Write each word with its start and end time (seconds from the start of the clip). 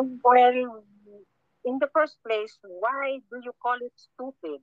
Well, 0.00 0.84
in 1.64 1.78
the 1.78 1.88
first 1.92 2.16
place, 2.24 2.58
why 2.62 3.20
do 3.30 3.40
you 3.42 3.52
call 3.60 3.76
it 3.80 3.92
stupid? 3.96 4.60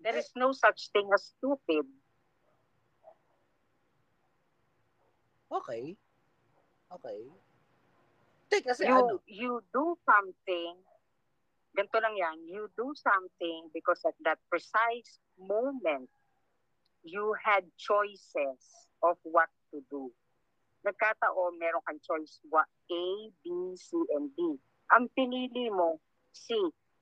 There 0.00 0.16
is 0.16 0.30
no 0.36 0.52
such 0.52 0.90
thing 0.92 1.08
as 1.14 1.32
stupid. 1.38 1.86
Okay. 5.50 5.96
Okay. 6.90 7.20
Teka, 8.50 8.74
kasi 8.74 8.86
you, 8.86 8.94
ano? 8.94 9.18
You 9.26 9.52
do 9.74 9.98
something, 10.06 10.74
ganito 11.74 11.98
lang 11.98 12.14
yan, 12.14 12.38
you 12.46 12.70
do 12.78 12.94
something 12.94 13.70
because 13.74 13.98
at 14.06 14.14
that 14.22 14.38
precise 14.50 15.18
moment, 15.38 16.10
you 17.02 17.34
had 17.42 17.66
choices 17.78 18.58
of 19.02 19.18
what 19.22 19.50
to 19.74 19.82
do. 19.90 20.10
Nagkataon, 20.86 21.58
meron 21.58 21.82
kang 21.82 21.98
choice 21.98 22.38
what 22.46 22.70
A, 22.94 23.04
B, 23.42 23.74
C, 23.74 23.90
and 24.14 24.30
D. 24.38 24.54
Ang 24.94 25.10
pinili 25.18 25.66
mo, 25.66 25.98
C. 26.30 26.54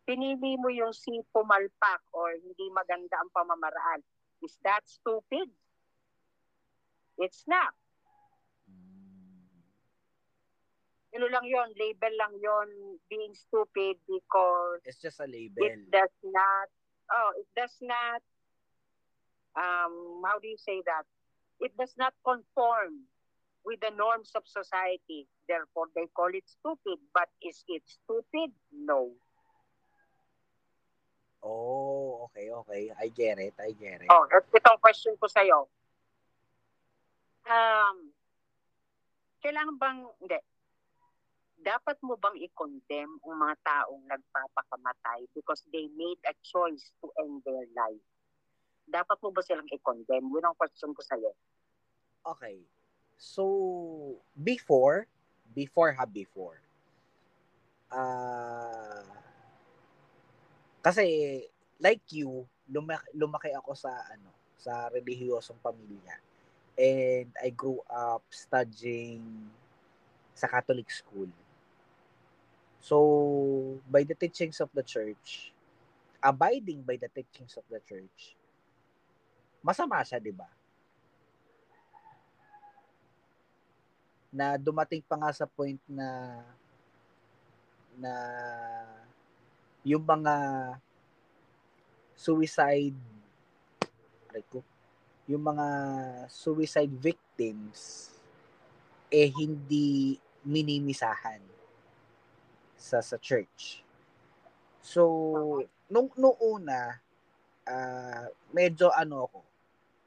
Pinili 0.08 0.56
mo 0.56 0.72
yung 0.72 0.96
C 0.96 1.20
pumalpak 1.32 2.00
or 2.16 2.32
hindi 2.32 2.72
maganda 2.72 3.20
ang 3.20 3.28
pamamaraan. 3.32 4.00
Is 4.40 4.56
that 4.64 4.84
stupid? 4.88 5.52
It's 7.20 7.44
not. 7.44 7.76
Ano 11.14 11.30
lang 11.30 11.46
yon 11.46 11.70
label 11.78 12.10
lang 12.18 12.34
yon 12.42 12.98
being 13.06 13.32
stupid 13.38 14.02
because 14.02 14.82
It's 14.82 14.98
just 14.98 15.22
a 15.22 15.28
label. 15.30 15.62
it 15.62 15.78
does 15.86 16.10
not, 16.26 16.66
oh, 17.14 17.30
it 17.38 17.46
does 17.54 17.76
not, 17.80 18.20
um, 19.54 20.24
how 20.26 20.42
do 20.42 20.50
you 20.50 20.58
say 20.58 20.82
that? 20.84 21.06
It 21.62 21.70
does 21.78 21.94
not 21.94 22.18
conform 22.26 23.06
with 23.64 23.80
the 23.80 23.90
norms 23.96 24.30
of 24.36 24.44
society. 24.44 25.26
Therefore, 25.48 25.88
they 25.96 26.06
call 26.12 26.28
it 26.32 26.44
stupid. 26.46 27.00
But 27.12 27.32
is 27.40 27.64
it 27.68 27.82
stupid? 27.88 28.52
No. 28.70 29.12
Oh, 31.44 32.28
okay, 32.28 32.48
okay. 32.48 32.92
I 32.96 33.08
get 33.08 33.36
it. 33.40 33.52
I 33.60 33.72
get 33.76 34.00
it. 34.00 34.08
Oh, 34.08 34.24
at 34.32 34.48
itong 34.48 34.80
question 34.80 35.12
ko 35.20 35.28
sa'yo. 35.28 35.68
Um, 37.44 38.08
kailangan 39.44 39.76
bang, 39.76 40.00
hindi, 40.24 40.40
dapat 41.60 42.00
mo 42.00 42.16
bang 42.16 42.36
i-condemn 42.40 43.20
ang 43.24 43.36
mga 43.36 43.56
taong 43.60 44.04
nagpapakamatay 44.08 45.28
because 45.36 45.60
they 45.68 45.88
made 45.92 46.20
a 46.24 46.32
choice 46.40 46.92
to 47.04 47.12
end 47.20 47.44
their 47.44 47.68
life? 47.76 48.04
Dapat 48.88 49.16
mo 49.20 49.28
ba 49.32 49.44
silang 49.44 49.68
i-condemn? 49.68 50.28
Yun 50.32 50.48
ang 50.48 50.56
question 50.56 50.96
ko 50.96 51.00
sa'yo. 51.04 51.32
Okay. 52.24 52.64
So, 53.16 54.18
before, 54.36 55.06
before 55.54 55.92
ha, 55.94 56.04
before. 56.04 56.60
Ah, 57.92 59.06
kasi, 60.84 61.40
like 61.80 62.04
you, 62.12 62.44
lumaki, 62.68 63.08
lumaki 63.16 63.50
ako 63.56 63.72
sa, 63.72 63.88
ano, 64.12 64.28
sa 64.60 64.92
relihiyosong 64.92 65.60
pamilya. 65.64 66.20
And 66.74 67.30
I 67.40 67.54
grew 67.54 67.80
up 67.86 68.26
studying 68.28 69.22
sa 70.34 70.50
Catholic 70.50 70.90
school. 70.90 71.30
So, 72.84 73.80
by 73.88 74.04
the 74.04 74.12
teachings 74.12 74.60
of 74.60 74.68
the 74.74 74.84
church, 74.84 75.54
abiding 76.20 76.84
by 76.84 77.00
the 77.00 77.08
teachings 77.08 77.56
of 77.56 77.64
the 77.72 77.80
church, 77.80 78.36
masama 79.64 80.04
siya, 80.04 80.20
di 80.20 80.34
ba? 80.34 80.50
Na 84.34 84.58
dumating 84.58 84.98
pa 85.06 85.14
nga 85.14 85.30
sa 85.30 85.46
point 85.46 85.78
na 85.86 86.42
na 87.94 88.12
yung 89.86 90.02
mga 90.02 90.34
suicide 92.18 92.98
ko, 94.50 94.58
yung 95.30 95.46
mga 95.46 95.66
suicide 96.26 96.90
victims 96.90 98.10
eh 99.14 99.30
hindi 99.30 100.18
minimisahan 100.42 101.38
sa 102.74 102.98
sa 102.98 103.14
church. 103.22 103.86
So, 104.82 105.62
nung 105.86 106.10
nung 106.18 106.36
ah, 107.70 108.26
medyo 108.50 108.90
ano 108.90 109.30
ako 109.30 109.38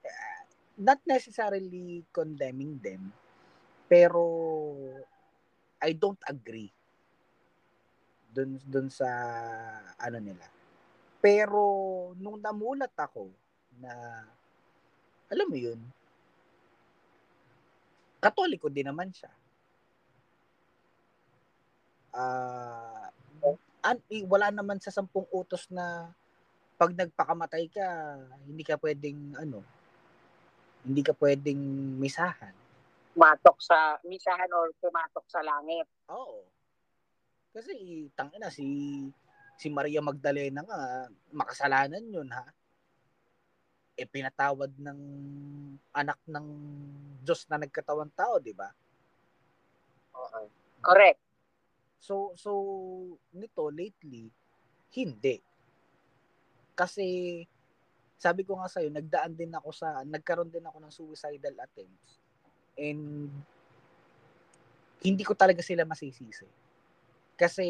ah, 0.06 0.42
not 0.76 1.00
necessarily 1.08 2.04
condemning 2.12 2.78
them 2.84 3.16
pero 3.88 4.24
I 5.80 5.96
don't 5.96 6.20
agree 6.28 6.72
dun 8.38 8.60
dun 8.68 8.88
sa 8.92 9.08
ano 9.98 10.20
nila. 10.22 10.46
Pero 11.18 11.64
nung 12.22 12.38
namulat 12.38 12.94
ako 12.94 13.32
na 13.82 14.22
alam 15.28 15.48
mo 15.50 15.58
yun, 15.58 15.80
katoliko 18.22 18.70
din 18.70 18.88
naman 18.88 19.10
siya. 19.10 19.32
Ah, 22.14 23.10
an, 23.84 23.98
eh, 24.12 24.24
wala 24.28 24.54
naman 24.54 24.78
sa 24.84 24.94
sampung 24.94 25.26
utos 25.34 25.68
na 25.72 26.12
pag 26.78 26.94
nagpakamatay 26.94 27.74
ka, 27.74 27.88
hindi 28.46 28.62
ka 28.62 28.78
pwedeng 28.78 29.34
ano, 29.40 29.66
hindi 30.86 31.02
ka 31.02 31.18
pwedeng 31.18 31.60
misahan. 31.98 32.67
Pumatok 33.18 33.58
sa 33.58 33.98
misahan 34.06 34.46
or 34.54 34.70
pumatok 34.78 35.26
sa 35.26 35.42
langit. 35.42 35.90
Oo. 36.14 36.46
Kasi 37.50 38.06
tangina 38.14 38.54
si 38.54 39.10
si 39.58 39.74
Maria 39.74 40.06
Magdalena 40.06 40.62
nga 40.62 41.10
makasalanan 41.34 42.06
'yun 42.06 42.30
ha. 42.30 42.46
E 43.98 44.06
pinatawad 44.06 44.70
ng 44.78 45.02
anak 45.90 46.22
ng 46.30 46.48
Diyos 47.26 47.50
na 47.50 47.58
nagkatawang 47.58 48.14
tao, 48.14 48.38
'di 48.38 48.54
ba? 48.54 48.70
Okay. 50.14 50.46
Correct. 50.86 51.18
So 51.98 52.38
so 52.38 52.54
nito 53.34 53.66
lately 53.74 54.30
hindi. 54.94 55.42
Kasi 56.78 57.42
sabi 58.22 58.46
ko 58.46 58.62
nga 58.62 58.70
sa'yo, 58.70 58.94
nagdaan 58.94 59.34
din 59.34 59.50
ako 59.54 59.70
sa, 59.74 60.06
nagkaroon 60.06 60.54
din 60.54 60.66
ako 60.66 60.78
ng 60.78 60.94
suicidal 60.94 61.58
attempts. 61.58 62.22
And 62.78 63.30
hindi 65.02 65.24
ko 65.26 65.34
talaga 65.34 65.62
sila 65.66 65.86
masisisi. 65.86 66.46
Kasi 67.38 67.68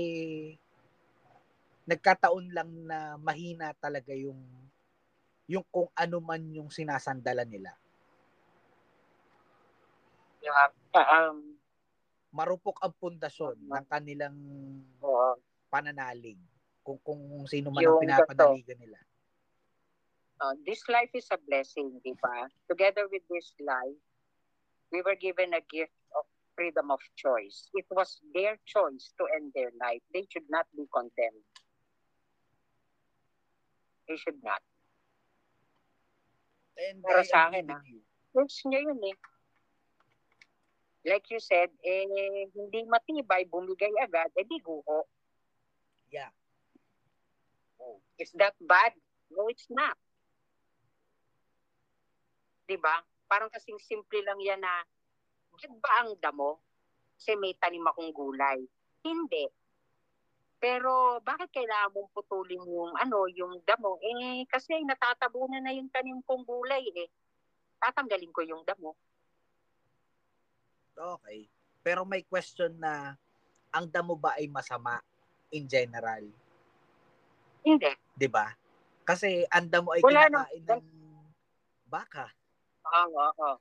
nagkataon 1.88 2.46
lang 2.52 2.70
na 2.84 3.16
mahina 3.16 3.72
talaga 3.80 4.12
yung 4.12 4.40
yung 5.48 5.64
kung 5.72 5.88
ano 5.96 6.20
man 6.20 6.44
yung 6.52 6.68
sinasandalan 6.68 7.48
nila. 7.48 7.72
Yeah. 10.44 10.72
Um, 10.92 11.56
Marupok 12.32 12.84
ang 12.84 12.92
pundasyon 13.00 13.56
ng 13.64 13.86
kanilang 13.88 14.36
oo. 15.00 15.30
pananalig 15.72 16.36
kung 16.84 17.00
kung 17.00 17.48
sino 17.48 17.72
man 17.72 17.84
Yung 17.84 18.00
ang 18.00 18.04
pinapanaligan 18.04 18.80
nila. 18.80 19.00
uh, 20.40 20.54
this 20.68 20.84
life 20.88 21.10
is 21.16 21.28
a 21.32 21.40
blessing, 21.48 21.98
di 22.04 22.14
ba? 22.22 22.48
Together 22.70 23.08
with 23.12 23.24
this 23.32 23.52
life, 23.60 24.00
we 24.92 25.02
were 25.02 25.16
given 25.16 25.54
a 25.54 25.64
gift 25.70 25.96
of 26.16 26.24
freedom 26.56 26.92
of 26.92 27.00
choice. 27.16 27.70
It 27.74 27.86
was 27.92 28.20
their 28.34 28.58
choice 28.66 29.14
to 29.20 29.24
end 29.36 29.54
their 29.54 29.72
life. 29.80 30.02
They 30.14 30.26
should 30.32 30.50
not 30.50 30.66
be 30.76 30.86
condemned. 30.90 31.46
They 34.08 34.18
should 34.18 34.40
not. 34.44 34.62
And 36.78 37.04
Para 37.04 37.22
I 37.22 37.28
sa 37.28 37.50
akin, 37.50 37.70
ah. 37.74 37.82
Choice 38.34 38.62
niya 38.70 38.86
yun 38.86 39.02
eh. 39.02 39.18
Like 41.08 41.26
you 41.32 41.40
said, 41.40 41.72
eh, 41.82 42.52
hindi 42.52 42.84
matibay, 42.86 43.48
bumigay 43.48 43.92
agad, 44.04 44.30
eh 44.38 44.46
di 44.46 44.60
guho. 44.60 45.08
Yeah. 46.12 46.32
Is 48.20 48.34
that 48.36 48.58
bad? 48.60 48.98
No, 49.32 49.48
it's 49.48 49.70
not. 49.70 49.96
Di 52.68 52.76
ba? 52.76 53.04
Parang 53.28 53.52
kasing 53.52 53.80
simple 53.84 54.24
lang 54.24 54.40
yan 54.40 54.60
na, 54.64 54.84
bad 55.54 55.74
ba 55.84 55.92
ang 56.04 56.16
damo? 56.20 56.64
Kasi 57.20 57.36
may 57.36 57.54
tanim 57.60 57.84
akong 57.84 58.12
gulay. 58.16 58.64
Hindi. 59.04 59.46
Pero 60.58 61.22
bakit 61.22 61.54
kailangan 61.54 61.94
mong 61.94 62.10
putulin 62.18 62.64
yung 62.66 62.94
ano, 62.98 63.30
yung 63.30 63.62
damo? 63.62 64.02
Eh, 64.02 64.42
kasi 64.50 64.82
natatabunan 64.82 65.62
na 65.62 65.76
yung 65.76 65.92
tanim 65.94 66.18
kong 66.26 66.42
gulay 66.48 66.82
eh. 66.98 67.10
Tatanggalin 67.78 68.34
ko 68.34 68.42
yung 68.42 68.66
damo. 68.66 68.98
Okay. 70.98 71.46
Pero 71.86 72.02
may 72.10 72.26
question 72.26 72.74
na 72.82 73.14
ang 73.70 73.86
damo 73.86 74.18
ba 74.18 74.34
ay 74.42 74.50
masama 74.50 74.98
in 75.54 75.70
general? 75.70 76.26
Hindi. 77.62 77.92
'Di 78.18 78.28
ba? 78.28 78.50
Kasi 79.06 79.46
ang 79.48 79.70
damo 79.70 79.94
ay 79.94 80.02
Wala 80.02 80.26
kinakain 80.26 80.64
ng 80.66 80.86
baka. 81.88 82.28
Oo, 82.88 83.24
oo. 83.32 83.52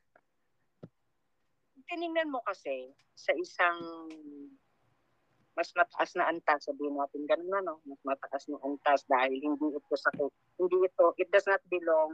tiningnan 1.86 2.30
mo 2.30 2.42
kasi 2.42 2.90
sa 3.14 3.32
isang 3.38 3.78
mas 5.56 5.72
mataas 5.72 6.12
na 6.12 6.28
antas, 6.28 6.68
sabihin 6.68 7.00
natin 7.00 7.24
ganun 7.24 7.48
na, 7.48 7.64
no? 7.64 7.80
Mas 7.88 8.02
mataas 8.04 8.44
na 8.52 8.60
antas 8.60 9.00
dahil 9.08 9.40
hindi 9.40 9.72
ito 9.72 9.94
sa 9.96 10.12
hindi 10.60 10.78
ito, 10.84 11.06
it 11.16 11.32
does 11.32 11.48
not 11.48 11.64
belong 11.72 12.12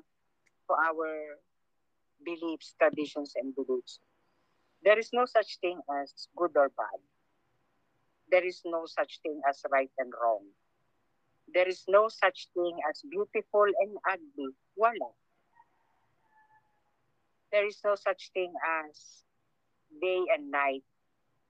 to 0.71 0.73
our 0.79 1.43
beliefs, 2.23 2.79
traditions, 2.79 3.35
and 3.35 3.51
beliefs. 3.59 3.99
There 4.87 4.95
is 4.95 5.11
no 5.11 5.27
such 5.27 5.59
thing 5.59 5.83
as 5.91 6.31
good 6.39 6.55
or 6.55 6.71
bad. 6.71 7.03
There 8.31 8.47
is 8.47 8.63
no 8.63 8.87
such 8.87 9.19
thing 9.27 9.43
as 9.43 9.59
right 9.75 9.91
and 9.99 10.15
wrong. 10.15 10.47
There 11.51 11.67
is 11.67 11.83
no 11.91 12.07
such 12.07 12.47
thing 12.55 12.79
as 12.87 13.03
beautiful 13.11 13.67
and 13.67 13.99
ugly. 14.07 14.55
Wala. 14.79 15.11
There 17.53 17.69
is 17.69 17.79
no 17.85 17.95
such 17.95 18.33
thing 18.33 18.51
as 18.89 19.23
day 20.01 20.25
and 20.33 20.49
night. 20.49 20.83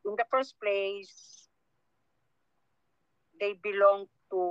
In 0.02 0.18
the 0.18 0.26
first 0.26 0.58
place, 0.58 1.46
they 3.38 3.54
belong 3.62 4.10
to 4.34 4.42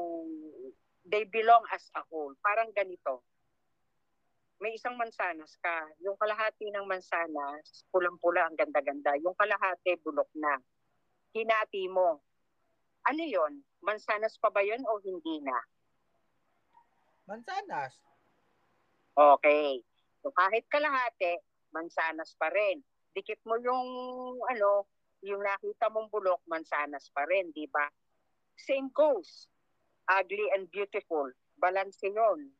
they 1.03 1.27
belong 1.27 1.67
as 1.75 1.91
a 1.99 2.07
whole. 2.07 2.31
Parang 2.39 2.71
ganito. 2.71 3.19
May 4.61 4.77
isang 4.77 4.95
mansanas 4.95 5.57
ka. 5.59 5.89
Yung 6.05 6.15
kalahati 6.15 6.69
ng 6.69 6.85
mansanas, 6.85 7.83
pulang-pula, 7.89 8.45
ang 8.45 8.53
ganda-ganda. 8.53 9.17
Yung 9.17 9.33
kalahati, 9.33 9.97
bulok 10.05 10.29
na. 10.37 10.61
Hinati 11.33 11.89
mo. 11.89 12.21
Ano 13.09 13.23
yon? 13.25 13.65
Mansanas 13.81 14.37
pa 14.37 14.53
ba 14.53 14.61
yon 14.61 14.85
o 14.85 15.01
hindi 15.01 15.41
na? 15.41 15.57
Mansanas. 17.25 17.97
Okay. 19.17 19.81
So 20.21 20.29
kahit 20.37 20.69
kalahati, 20.69 21.41
mansanas 21.73 22.37
pa 22.37 22.53
rin. 22.53 22.85
Dikit 23.11 23.41
mo 23.43 23.57
yung 23.57 23.89
ano, 24.47 24.87
yung 25.25 25.41
nakita 25.41 25.89
mong 25.89 26.09
bulok, 26.13 26.41
mansanas 26.45 27.09
pa 27.11 27.25
rin, 27.25 27.49
di 27.51 27.65
ba? 27.67 27.89
Same 28.57 28.89
goes. 28.93 29.49
Ugly 30.09 30.53
and 30.57 30.69
beautiful. 30.69 31.29
Balance 31.57 32.01
yun. 32.05 32.53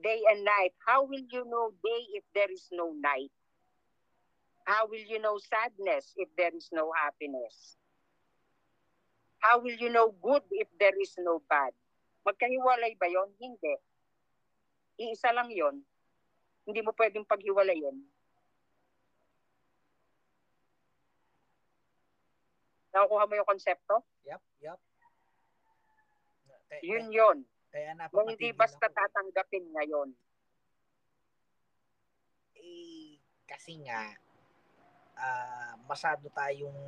Day 0.00 0.20
and 0.32 0.42
night. 0.46 0.74
How 0.86 1.04
will 1.04 1.26
you 1.26 1.44
know 1.46 1.74
day 1.82 2.02
if 2.16 2.24
there 2.32 2.50
is 2.50 2.66
no 2.72 2.94
night? 2.96 3.30
How 4.64 4.86
will 4.86 5.02
you 5.02 5.18
know 5.18 5.36
sadness 5.38 6.14
if 6.16 6.30
there 6.38 6.54
is 6.54 6.70
no 6.72 6.94
happiness? 6.94 7.76
How 9.40 9.58
will 9.58 9.74
you 9.74 9.90
know 9.90 10.14
good 10.22 10.44
if 10.52 10.68
there 10.78 10.94
is 11.00 11.16
no 11.18 11.42
bad? 11.48 11.72
Magkahiwalay 12.28 12.94
ba 13.00 13.08
yon? 13.08 13.32
Hindi. 13.40 13.74
Iisa 15.00 15.32
lang 15.32 15.48
yon. 15.48 15.80
Hindi 16.70 16.86
mo 16.86 16.94
pwedeng 16.94 17.26
paghiwalayin. 17.26 17.98
Nakukuha 22.94 23.26
mo 23.26 23.34
yung 23.34 23.50
konsepto? 23.50 24.06
Yep, 24.22 24.42
yep. 24.62 24.78
Kaya, 26.70 26.82
yun 26.86 27.10
yun. 27.10 27.38
Kaya 27.74 27.98
Kung 28.14 28.30
hindi 28.30 28.54
basta 28.54 28.86
ako. 28.86 28.94
tatanggapin 28.94 29.66
ngayon. 29.74 30.14
Eh, 32.54 33.18
kasi 33.50 33.82
nga, 33.82 34.14
uh, 35.18 35.74
masyado 35.90 36.30
tayong 36.30 36.78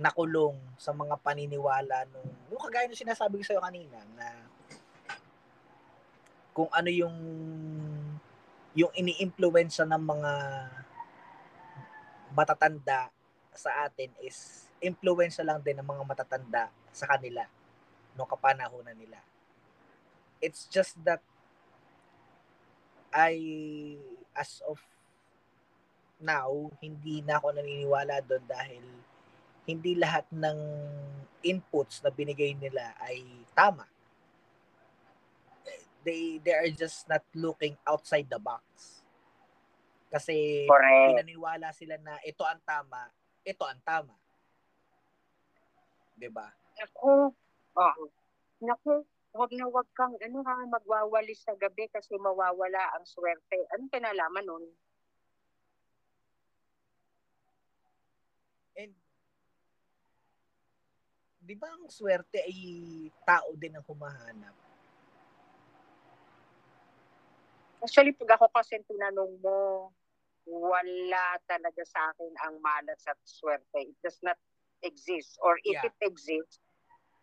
nakulong 0.00 0.56
sa 0.80 0.96
mga 0.96 1.20
paniniwala 1.20 2.08
nung, 2.08 2.32
yung 2.48 2.62
kagaya 2.64 2.88
nung 2.88 2.96
sinasabi 2.96 3.40
ko 3.40 3.44
sa'yo 3.44 3.60
kanina, 3.60 4.00
na 4.16 4.48
kung 6.56 6.72
ano 6.72 6.88
yung 6.88 7.16
yung 8.74 8.92
ini-influensya 8.94 9.82
ng 9.86 10.02
mga 10.02 10.32
matatanda 12.30 13.10
sa 13.50 13.86
atin 13.86 14.14
is 14.22 14.70
influensya 14.78 15.42
lang 15.42 15.58
din 15.60 15.76
ng 15.76 15.86
mga 15.86 16.02
matatanda 16.06 16.70
sa 16.94 17.10
kanila 17.10 17.44
no 18.14 18.26
kapanahonan 18.26 18.96
nila. 18.96 19.18
It's 20.40 20.66
just 20.70 20.96
that 21.04 21.20
I 23.10 23.34
as 24.34 24.62
of 24.64 24.78
now 26.22 26.70
hindi 26.78 27.24
na 27.26 27.42
ako 27.42 27.56
naniniwala 27.56 28.22
doon 28.24 28.44
dahil 28.46 28.84
hindi 29.66 29.96
lahat 29.98 30.26
ng 30.32 30.58
inputs 31.44 32.04
na 32.04 32.10
binigay 32.12 32.56
nila 32.56 32.94
ay 33.00 33.24
tama. 33.56 33.86
They 36.00 36.40
they 36.40 36.56
are 36.56 36.70
just 36.72 37.04
not 37.08 37.24
looking 37.36 37.76
outside 37.84 38.26
the 38.28 38.40
box. 38.40 38.64
Kasi 40.10 40.66
Correct. 40.66 41.14
pinaniwala 41.14 41.70
sila 41.76 41.94
na 42.00 42.18
ito 42.26 42.42
ang 42.42 42.58
tama, 42.66 43.12
ito 43.46 43.62
ang 43.62 43.80
tama. 43.84 44.16
'di 46.20 46.28
ba? 46.28 46.52
Ako, 46.84 47.32
oh, 47.80 48.08
naku, 48.60 49.04
wag 49.32 49.50
na 49.56 49.66
wag 49.72 49.88
kang 49.96 50.12
ano 50.20 50.44
ha, 50.44 50.68
magwawalis 50.68 51.40
sa 51.40 51.56
gabi 51.56 51.88
kasi 51.88 52.20
mawawala 52.20 52.92
ang 52.92 53.08
swerte. 53.08 53.64
Anong 53.72 53.88
kinalaman 53.88 54.44
nun? 54.44 54.64
And 58.76 58.92
di 61.40 61.56
ba 61.56 61.72
ang 61.72 61.88
swerte 61.88 62.44
ay 62.44 62.58
tao 63.24 63.56
din 63.56 63.80
ang 63.80 63.84
humahanap? 63.88 64.59
Actually, 67.80 68.12
pag 68.12 68.36
ako 68.36 68.52
kasi 68.52 68.80
tinanong 68.84 69.40
mo, 69.40 69.88
wala 70.44 71.36
talaga 71.48 71.82
sa 71.84 72.12
akin 72.12 72.32
ang 72.44 72.60
malas 72.60 73.00
at 73.08 73.16
swerte. 73.24 73.88
It 73.88 73.96
does 74.04 74.20
not 74.20 74.36
exists 74.80 75.36
or 75.44 75.60
if 75.64 75.76
yeah. 75.76 75.88
it 75.88 75.96
exists, 76.00 76.60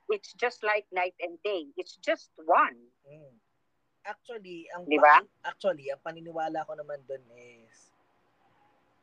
it's 0.10 0.34
just 0.38 0.62
like 0.62 0.86
night 0.94 1.18
and 1.22 1.38
day. 1.42 1.68
It's 1.76 1.98
just 2.00 2.30
one. 2.46 2.78
Mm. 3.06 3.34
Actually, 4.08 4.70
ang 4.72 4.88
diba? 4.88 5.04
pa- 5.04 5.52
actually, 5.52 5.92
ang 5.92 6.00
paniniwala 6.00 6.64
ko 6.64 6.74
naman 6.78 7.04
doon 7.04 7.24
is 7.36 7.92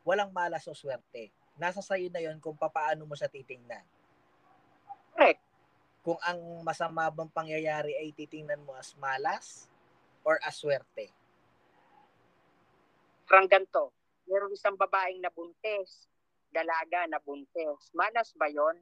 walang 0.06 0.32
malas 0.32 0.64
o 0.70 0.72
swerte. 0.72 1.28
Nasa 1.60 1.84
sayo 1.84 2.08
na 2.08 2.24
'yon 2.24 2.40
kung 2.40 2.56
paano 2.56 3.04
mo 3.04 3.12
siya 3.12 3.28
titingnan. 3.28 3.84
Correct. 5.12 5.42
Kung 6.00 6.20
ang 6.24 6.40
masama 6.64 7.12
bang 7.12 7.30
pangyayari 7.30 7.92
ay 8.00 8.16
titingnan 8.16 8.64
mo 8.64 8.72
as 8.76 8.96
malas 8.96 9.68
or 10.24 10.40
as 10.40 10.56
swerte. 10.56 11.12
Parang 13.24 13.48
ganito, 13.48 13.92
meron 14.28 14.52
isang 14.52 14.76
babaeng 14.76 15.20
nabuntis 15.20 16.08
dalaga 16.54 17.10
na 17.10 17.18
buntis. 17.18 17.90
Malas 17.98 18.30
ba 18.38 18.46
yon? 18.46 18.78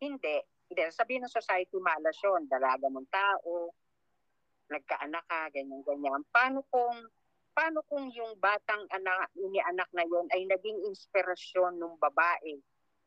Hindi. 0.00 0.40
Hindi. 0.72 0.82
Sabihin 0.88 1.28
ng 1.28 1.36
society, 1.36 1.76
malas 1.76 2.16
yon. 2.24 2.48
Dalaga 2.48 2.88
mong 2.88 3.12
tao, 3.12 3.76
nagkaanak 4.72 5.24
ka, 5.28 5.52
ganyan-ganyan. 5.52 6.24
Paano 6.32 6.64
kung 6.72 6.96
paano 7.52 7.84
kung 7.90 8.08
yung 8.14 8.38
batang 8.40 8.86
anak, 8.88 9.28
inianak 9.36 9.90
na 9.92 10.08
yon 10.08 10.24
ay 10.32 10.48
naging 10.48 10.78
inspirasyon 10.88 11.76
ng 11.76 12.00
babae 12.00 12.56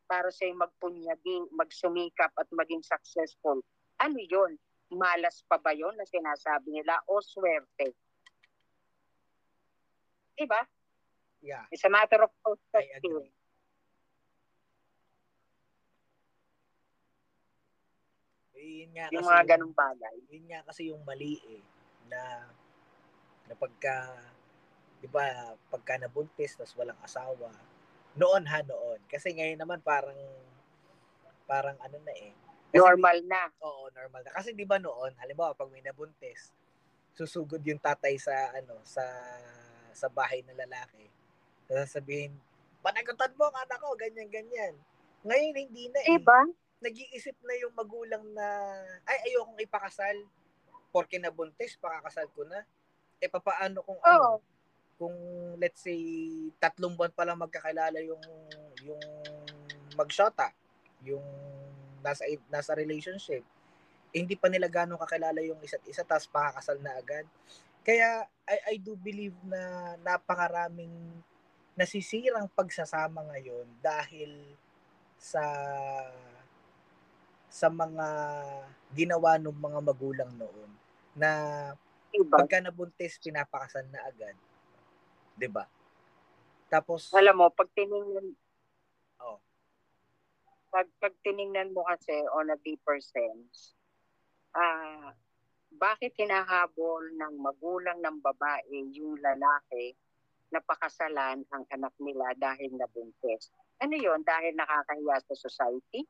para 0.06 0.28
sa 0.28 0.44
magpunyagi, 0.44 1.50
magsumikap 1.50 2.30
at 2.38 2.48
maging 2.54 2.84
successful? 2.86 3.58
Ano 3.98 4.18
yon? 4.22 4.54
Malas 4.92 5.40
pa 5.48 5.56
ba 5.56 5.72
yon 5.72 5.96
na 5.96 6.04
sinasabi 6.04 6.78
nila 6.78 7.00
o 7.08 7.18
swerte? 7.24 7.96
Diba? 10.38 10.60
Yeah. 11.42 11.66
It's 11.70 11.84
a 11.84 11.90
matter 11.90 12.22
of 12.22 12.32
perspective. 12.40 13.28
Yun 18.62 18.90
nga 18.94 19.10
yung 19.10 19.26
kasi 19.26 19.32
mga 19.34 19.44
ganung 19.58 19.74
bagay. 19.74 20.16
Yun 20.30 20.44
nga 20.46 20.60
kasi 20.62 20.82
yung 20.94 21.02
mali 21.02 21.34
eh. 21.50 21.62
Na, 22.06 22.46
na 23.50 23.54
pagka, 23.58 24.14
di 25.02 25.10
ba, 25.10 25.54
pagka 25.66 25.98
nabuntis, 25.98 26.54
tapos 26.54 26.74
walang 26.78 26.98
asawa. 27.02 27.50
Noon 28.14 28.46
ha, 28.46 28.62
noon. 28.62 29.02
Kasi 29.10 29.34
ngayon 29.34 29.58
naman 29.58 29.82
parang, 29.82 30.14
parang 31.48 31.74
ano 31.82 31.98
na 32.06 32.14
eh. 32.14 32.30
Kasi 32.70 32.78
normal 32.78 33.18
na. 33.26 33.50
Oo, 33.66 33.90
normal 33.90 34.22
na. 34.24 34.32
Kasi 34.36 34.54
di 34.54 34.62
ba 34.62 34.78
noon, 34.78 35.12
halimbawa, 35.18 35.58
pag 35.58 35.68
may 35.74 35.82
nabuntis, 35.82 36.54
susugod 37.12 37.60
yung 37.66 37.82
tatay 37.82 38.14
sa, 38.16 38.54
ano, 38.56 38.78
sa, 38.86 39.02
sa 39.94 40.08
bahay 40.12 40.44
ng 40.44 40.56
lalaki 40.56 41.08
sasabihin, 41.72 42.36
panagutan 42.84 43.32
mo 43.38 43.48
ang 43.48 43.56
anak 43.64 43.78
ko, 43.80 43.96
ganyan-ganyan. 43.96 44.76
Ngayon, 45.24 45.54
hindi 45.56 45.84
na 45.88 46.00
eh. 46.04 46.18
Diba? 46.18 46.42
Nag-iisip 46.82 47.36
na 47.46 47.54
yung 47.62 47.74
magulang 47.78 48.24
na, 48.34 48.46
ay, 49.06 49.32
ayokong 49.32 49.62
ipakasal. 49.62 50.16
Porke 50.90 51.16
nabuntis, 51.16 51.78
pakakasal 51.78 52.28
ko 52.34 52.42
na. 52.44 52.66
Eh, 53.22 53.30
papaano 53.30 53.80
kung 53.86 54.00
oh. 54.02 54.10
ano? 54.10 54.30
Kung, 54.98 55.16
let's 55.56 55.80
say, 55.80 55.98
tatlong 56.58 56.98
buwan 56.98 57.14
pa 57.14 57.24
lang 57.24 57.38
magkakilala 57.38 58.02
yung, 58.02 58.20
yung 58.82 59.02
magshota, 59.94 60.50
yung 61.06 61.24
nasa, 62.02 62.26
nasa 62.50 62.74
relationship, 62.74 63.46
eh, 64.12 64.18
hindi 64.20 64.36
pa 64.36 64.52
nila 64.52 64.68
gano'ng 64.68 65.00
kakilala 65.00 65.40
yung 65.40 65.56
isa't 65.64 65.80
isa, 65.88 66.04
tapos 66.04 66.28
pakakasal 66.28 66.76
na 66.82 66.92
agad. 66.98 67.24
Kaya, 67.82 68.26
I, 68.46 68.56
I 68.72 68.76
do 68.78 68.94
believe 68.94 69.34
na 69.46 69.94
napakaraming 70.02 70.94
nasisirang 71.74 72.46
pagsasama 72.52 73.26
ngayon 73.32 73.66
dahil 73.80 74.54
sa 75.16 75.42
sa 77.52 77.68
mga 77.68 78.08
ginawa 78.96 79.36
ng 79.36 79.52
mga 79.52 79.80
magulang 79.84 80.32
noon 80.36 80.70
na 81.16 81.30
Diba? 82.12 82.44
pagka 82.44 82.60
nabuntis 82.60 83.16
pinapakasan 83.20 83.88
na 83.88 84.04
agad. 84.04 84.36
'Di 85.36 85.48
ba? 85.48 85.64
Tapos 86.68 87.12
Alam 87.12 87.44
mo, 87.44 87.46
pag 87.52 87.68
tiningnan, 87.76 88.32
oh, 89.20 89.40
pag, 90.72 90.88
pag 90.96 91.12
tiningnan 91.20 91.72
mo 91.76 91.84
kasi 91.84 92.16
on 92.32 92.48
a 92.48 92.56
deeper 92.64 92.96
sense, 93.00 93.76
ah, 94.56 95.12
bakit 95.76 96.12
hinahabol 96.16 97.02
ng 97.16 97.34
magulang 97.40 97.98
ng 98.00 98.18
babae 98.20 98.92
yung 98.92 99.16
lalaki 99.20 99.96
na 100.52 100.60
pakasalan 100.60 101.44
ang 101.48 101.64
anak 101.72 101.94
nila 101.96 102.36
dahil 102.36 102.72
nabuntis? 102.76 103.48
Ano 103.80 103.96
yon 103.96 104.20
Dahil 104.22 104.52
nakakahiya 104.54 105.16
sa 105.24 105.34
society? 105.34 106.04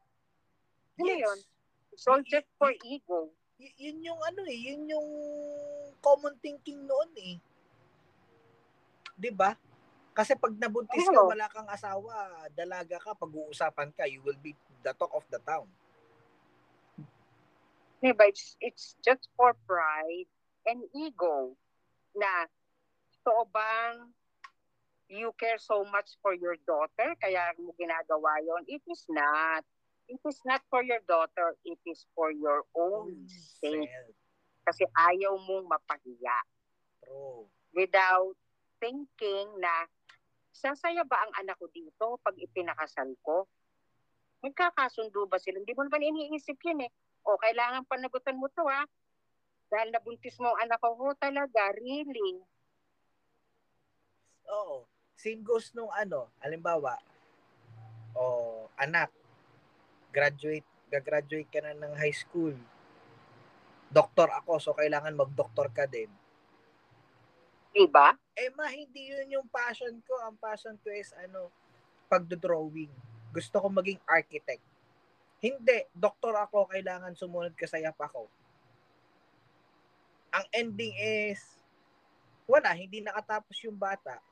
Ano 0.99 1.13
yes. 1.15 1.23
yun? 1.25 1.39
Just 2.27 2.51
for 2.59 2.73
ego. 2.83 3.31
Y- 3.61 3.77
yun 3.79 4.03
yung 4.03 4.21
ano 4.21 4.43
eh, 4.49 4.59
yun 4.59 4.83
yung 4.91 5.09
common 6.03 6.35
thinking 6.43 6.83
noon 6.83 7.11
eh. 7.15 7.37
'Di 9.15 9.31
ba? 9.31 9.55
Kasi 10.13 10.37
pag 10.37 10.53
nabuntis 10.61 11.09
ka, 11.09 11.21
Oo. 11.25 11.33
wala 11.33 11.49
kang 11.49 11.69
asawa, 11.73 12.45
dalaga 12.53 13.01
ka, 13.01 13.17
pag-uusapan 13.17 13.89
ka, 13.97 14.05
you 14.05 14.21
will 14.21 14.37
be 14.45 14.53
the 14.85 14.93
talk 14.93 15.09
of 15.17 15.25
the 15.33 15.41
town. 15.41 15.65
Diba? 18.03 18.27
It's, 18.27 18.59
it's 18.59 18.99
just 19.07 19.31
for 19.39 19.55
pride 19.67 20.27
and 20.67 20.83
ego 20.91 21.55
na 22.19 22.51
totoo 23.23 23.47
bang 23.55 24.11
you 25.13 25.31
care 25.39 25.59
so 25.59 25.85
much 25.87 26.19
for 26.19 26.35
your 26.35 26.59
daughter 26.67 27.15
kaya 27.23 27.55
mo 27.61 27.71
ginagawa 27.79 28.43
yon 28.43 28.65
It 28.67 28.83
is 28.91 29.05
not. 29.07 29.63
It 30.11 30.19
is 30.27 30.41
not 30.43 30.65
for 30.67 30.83
your 30.83 30.99
daughter. 31.07 31.55
It 31.63 31.79
is 31.87 32.09
for 32.17 32.33
your 32.33 32.67
own 32.75 33.29
sake. 33.63 33.93
Kasi 34.67 34.89
ayaw 34.89 35.39
mong 35.39 35.69
mapahiya 35.69 36.39
True. 37.05 37.47
without 37.75 38.35
thinking 38.83 39.47
na 39.63 39.87
sasaya 40.51 41.07
ba 41.07 41.19
ang 41.23 41.33
anak 41.45 41.59
ko 41.59 41.67
dito 41.71 42.19
pag 42.23 42.35
ipinakasal 42.39 43.15
ko? 43.23 43.47
Magkakasundo 44.43 45.27
ba 45.31 45.39
sila? 45.39 45.63
Hindi 45.63 45.75
mo 45.75 45.87
naman 45.87 46.03
iniisip 46.03 46.59
yun 46.67 46.87
eh. 46.87 46.93
O, 47.23 47.39
kailangan 47.39 47.87
panagutan 47.87 48.39
mo 48.39 48.51
to 48.51 48.67
ha. 48.67 48.87
Dahil 49.73 49.89
nabuntis 49.95 50.37
mo 50.37 50.53
ang 50.53 50.69
anak 50.69 50.79
ko, 50.83 50.93
oh, 50.93 51.17
talaga, 51.17 51.73
really. 51.79 52.43
Oo. 54.51 54.85
Same 55.17 55.41
goes 55.41 55.71
nung 55.73 55.93
ano, 55.95 56.29
halimbawa, 56.43 56.99
o 58.13 58.67
anak, 58.75 59.09
graduate, 60.11 60.67
gagraduate 60.91 61.49
ka 61.49 61.63
na 61.63 61.79
ng 61.79 61.95
high 61.95 62.13
school. 62.13 62.53
Doktor 63.93 64.29
ako, 64.35 64.59
so 64.59 64.75
kailangan 64.75 65.15
mag-doktor 65.15 65.71
ka 65.71 65.87
din. 65.87 66.11
Diba? 67.73 68.13
Eh 68.37 68.53
ma, 68.53 68.69
hindi 68.69 69.13
yun 69.13 69.41
yung 69.41 69.49
passion 69.49 69.97
ko. 70.05 70.13
Ang 70.29 70.37
passion 70.37 70.77
ko 70.81 70.93
is 70.93 71.13
ano, 71.17 71.49
pagdodrawing. 72.13 72.93
Gusto 73.33 73.57
ko 73.57 73.69
maging 73.73 74.01
architect. 74.05 74.65
Hindi, 75.43 75.91
doktor 75.91 76.39
ako, 76.39 76.71
kailangan 76.71 77.19
sumunod 77.19 77.59
ka 77.59 77.67
sa 77.67 77.83
yap 77.83 77.99
ako. 77.99 78.31
Ang 80.31 80.47
ending 80.55 80.95
is, 81.03 81.43
wala, 82.47 82.71
hindi 82.79 83.03
nakatapos 83.03 83.59
yung 83.67 83.75
bata. 83.75 84.23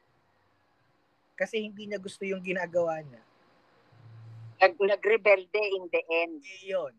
Kasi 1.35 1.67
hindi 1.67 1.90
niya 1.90 1.99
gusto 1.99 2.23
yung 2.23 2.40
ginagawa 2.40 3.02
niya. 3.02 3.23
Nag, 4.61 4.76
nagrebelde 4.76 5.62
in 5.75 5.85
the 5.90 6.02
end. 6.07 6.38
Eh, 6.45 6.71
yun. 6.71 6.95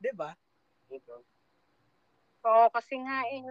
'Di 0.00 0.12
ba? 0.16 0.32
Oo, 2.40 2.66
kasi 2.72 2.96
nga 3.04 3.20
eh, 3.28 3.44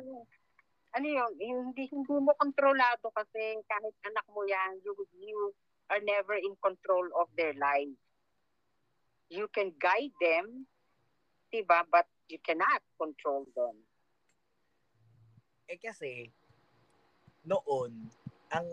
ano 0.98 1.06
yun, 1.06 1.32
hindi, 1.38 1.86
hindi 1.94 2.10
mo 2.18 2.34
kontrolado 2.34 3.13
kasi 3.13 3.62
kahit 3.70 3.96
anak 4.10 4.25
mo 4.34 4.41
yan, 4.50 4.82
you, 4.82 4.98
you 5.22 5.53
are 5.94 6.01
never 6.01 6.34
in 6.34 6.58
control 6.58 7.06
of 7.22 7.29
their 7.38 7.53
life. 7.53 7.94
You 9.30 9.46
can 9.54 9.78
guide 9.78 10.14
them, 10.18 10.66
diba? 11.54 11.86
But 11.86 12.10
you 12.26 12.42
cannot 12.42 12.82
control 12.98 13.46
them. 13.54 13.78
Eh 15.70 15.78
kasi, 15.78 16.34
noon, 17.46 18.10
ang, 18.50 18.68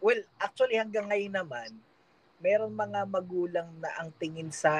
well, 0.00 0.20
actually 0.40 0.80
hanggang 0.80 1.12
ngayon 1.12 1.36
naman, 1.36 1.76
meron 2.40 2.72
mga 2.72 3.04
magulang 3.04 3.68
na 3.76 3.92
ang 4.00 4.08
tingin 4.16 4.48
sa 4.48 4.72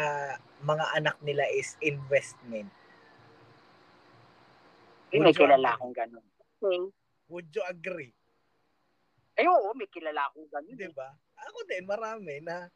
mga 0.65 0.97
anak 0.97 1.17
nila 1.21 1.45
is 1.53 1.77
investment. 1.85 2.73
Eh, 5.13 5.21
may 5.21 5.29
Would 5.29 5.37
you 5.37 5.45
kilala 5.45 5.69
agree? 5.69 5.77
akong 5.77 5.97
ganun. 5.97 6.27
Okay. 6.61 6.81
Would 7.29 7.49
you 7.53 7.65
agree? 7.69 8.13
Ay, 9.37 9.45
oo, 9.45 9.77
may 9.77 9.89
kilala 9.93 10.33
akong 10.33 10.49
ganun. 10.49 10.73
Di 10.73 10.89
ba? 10.97 11.13
Ako 11.53 11.69
din, 11.69 11.85
marami 11.85 12.41
na, 12.41 12.73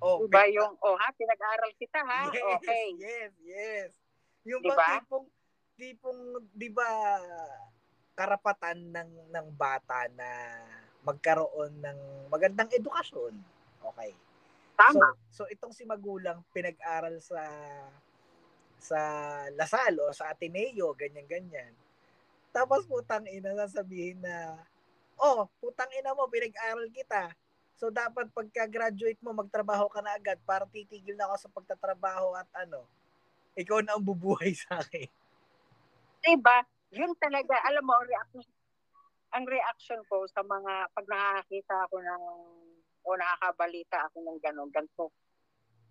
oh, 0.00 0.24
Diba 0.24 0.42
may- 0.44 0.52
yung, 0.56 0.72
oh 0.80 0.96
ha, 0.96 1.08
pinag-aral 1.12 1.70
kita 1.76 2.00
ha? 2.02 2.22
Yes, 2.32 2.44
Okay. 2.60 2.86
yes, 2.96 3.32
yes. 3.40 3.90
Yung 4.48 4.64
Diba? 4.64 4.76
bang 4.76 5.04
tipong, 5.04 5.26
tipong, 5.76 6.20
di 6.52 6.68
ba, 6.72 6.88
karapatan 8.16 8.92
ng, 8.92 9.10
ng 9.32 9.46
bata 9.56 10.08
na 10.12 10.28
magkaroon 11.00 11.72
ng 11.80 11.98
magandang 12.28 12.68
edukasyon. 12.76 13.32
Okay. 13.80 14.12
Tama. 14.76 15.12
So, 15.32 15.44
so 15.44 15.50
itong 15.52 15.72
si 15.72 15.84
magulang 15.84 16.40
pinag-aral 16.52 17.16
sa 17.20 17.40
sa 18.80 19.00
Lasal 19.52 20.00
o 20.00 20.08
sa 20.12 20.32
Ateneo, 20.32 20.96
ganyan-ganyan. 20.96 21.76
Tapos 22.50 22.88
putang 22.88 23.28
ina 23.28 23.52
sasabihin 23.54 24.24
na, 24.24 24.56
oh, 25.20 25.46
putang 25.60 25.92
ina 25.92 26.16
mo, 26.16 26.26
pinag-aral 26.26 26.88
kita. 26.88 27.28
So 27.80 27.88
dapat 27.88 28.28
pagka-graduate 28.36 29.24
mo, 29.24 29.32
magtrabaho 29.32 29.88
ka 29.88 30.04
na 30.04 30.12
agad 30.12 30.36
para 30.44 30.68
titigil 30.68 31.16
na 31.16 31.24
ako 31.32 31.36
sa 31.40 31.48
pagtatrabaho 31.48 32.36
at 32.36 32.44
ano, 32.60 32.84
ikaw 33.56 33.80
na 33.80 33.96
ang 33.96 34.04
bubuhay 34.04 34.52
sa 34.52 34.84
akin. 34.84 35.08
diba? 36.20 36.60
Yun 36.92 37.16
talaga, 37.16 37.56
alam 37.64 37.80
mo, 37.80 37.96
reaction, 38.04 38.44
ang 39.32 39.48
reaction 39.48 39.96
ko 40.12 40.28
sa 40.28 40.44
mga, 40.44 40.92
pag 40.92 41.06
nakakita 41.08 41.88
ako 41.88 42.04
ng, 42.04 42.24
o 43.00 43.16
nakakabalita 43.16 44.12
ako 44.12 44.28
ng 44.28 44.38
gano'n, 44.44 44.68
ganito, 44.68 45.08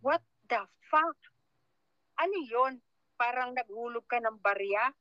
what 0.05 0.21
the 0.45 0.61
fuck? 0.93 1.17
Ano 2.21 2.37
yun? 2.45 2.77
Parang 3.17 3.57
naghulog 3.57 4.05
ka 4.05 4.21
ng 4.21 4.37
barya 4.37 4.93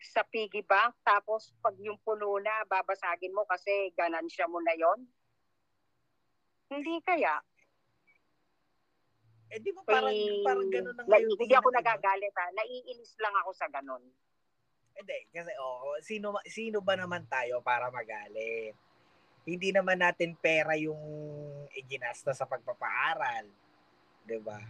sa 0.00 0.24
piggy 0.24 0.64
bank, 0.64 0.96
tapos 1.04 1.52
pag 1.60 1.76
yung 1.76 2.00
puno 2.00 2.40
na, 2.40 2.64
babasagin 2.64 3.36
mo 3.36 3.44
kasi 3.44 3.92
ganansya 3.92 4.48
mo 4.48 4.64
na 4.64 4.72
yon 4.72 5.04
Hindi 6.70 7.02
kaya. 7.02 7.42
Eh 9.50 9.58
di 9.58 9.74
ba 9.74 9.82
parang, 9.82 10.14
Eh, 10.14 10.46
parang 10.46 10.70
ganun 10.70 10.94
ang 10.94 11.06
ngayon 11.10 11.34
hindi 11.34 11.54
ako 11.58 11.68
nagagalit 11.74 12.34
ha. 12.38 12.46
Naiinis 12.54 13.18
lang 13.18 13.34
ako 13.42 13.50
sa 13.50 13.66
ganun. 13.66 14.02
Hindi, 14.94 15.18
kasi 15.34 15.50
oh, 15.58 15.98
sino 16.02 16.38
sino 16.46 16.78
ba 16.78 16.94
naman 16.94 17.26
tayo 17.26 17.58
para 17.58 17.90
magalit? 17.90 18.78
Hindi 19.42 19.74
naman 19.74 19.98
natin 19.98 20.38
pera 20.38 20.78
yung 20.78 21.02
iginasta 21.74 22.30
sa 22.30 22.46
pagpapaaral. 22.46 23.50
'Di 24.22 24.38
ba? 24.38 24.62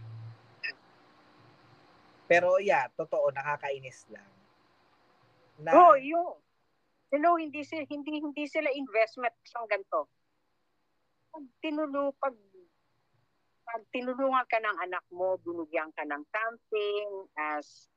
Pero 2.25 2.57
yeah, 2.57 2.89
totoo 2.97 3.29
nakakainis 3.29 4.09
lang. 4.09 4.31
Na, 5.61 5.77
oh, 5.77 5.93
yun. 5.99 6.33
Know, 7.11 7.35
hindi 7.35 7.61
sila, 7.67 7.83
hindi, 7.91 8.23
hindi 8.23 8.47
sila 8.47 8.71
investment 8.71 9.35
sa 9.43 9.61
ganito. 9.67 10.07
Pag 11.31 11.45
tinulu, 11.63 12.11
pag, 12.19 12.35
pag 13.63 13.83
tinulungan 13.95 14.45
ka 14.51 14.59
ng 14.59 14.77
anak 14.83 15.05
mo, 15.11 15.39
binigyan 15.41 15.91
ka 15.95 16.03
ng 16.03 16.23
something 16.27 17.07
as 17.39 17.87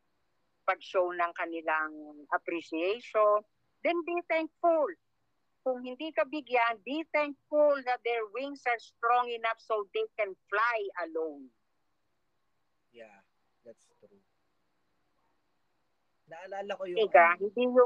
pag-show 0.65 1.13
ng 1.13 1.33
kanilang 1.37 1.93
appreciation, 2.33 3.43
then 3.83 3.99
be 4.07 4.17
thankful. 4.31 4.89
Kung 5.65 5.81
hindi 5.85 6.13
ka 6.13 6.25
bigyan, 6.29 6.81
be 6.85 7.05
thankful 7.13 7.81
that 7.85 8.01
their 8.05 8.25
wings 8.33 8.63
are 8.69 8.81
strong 8.81 9.29
enough 9.33 9.61
so 9.61 9.85
they 9.93 10.07
can 10.17 10.33
fly 10.49 10.79
alone. 11.09 11.49
yeah, 12.95 13.19
that's 13.67 13.91
true. 13.99 14.23
Naalala 16.31 16.73
ko 16.79 16.85
yung 16.87 16.99
Ika, 17.11 17.37
ano, 17.37 17.43
hindi 17.43 17.65
mo 17.67 17.83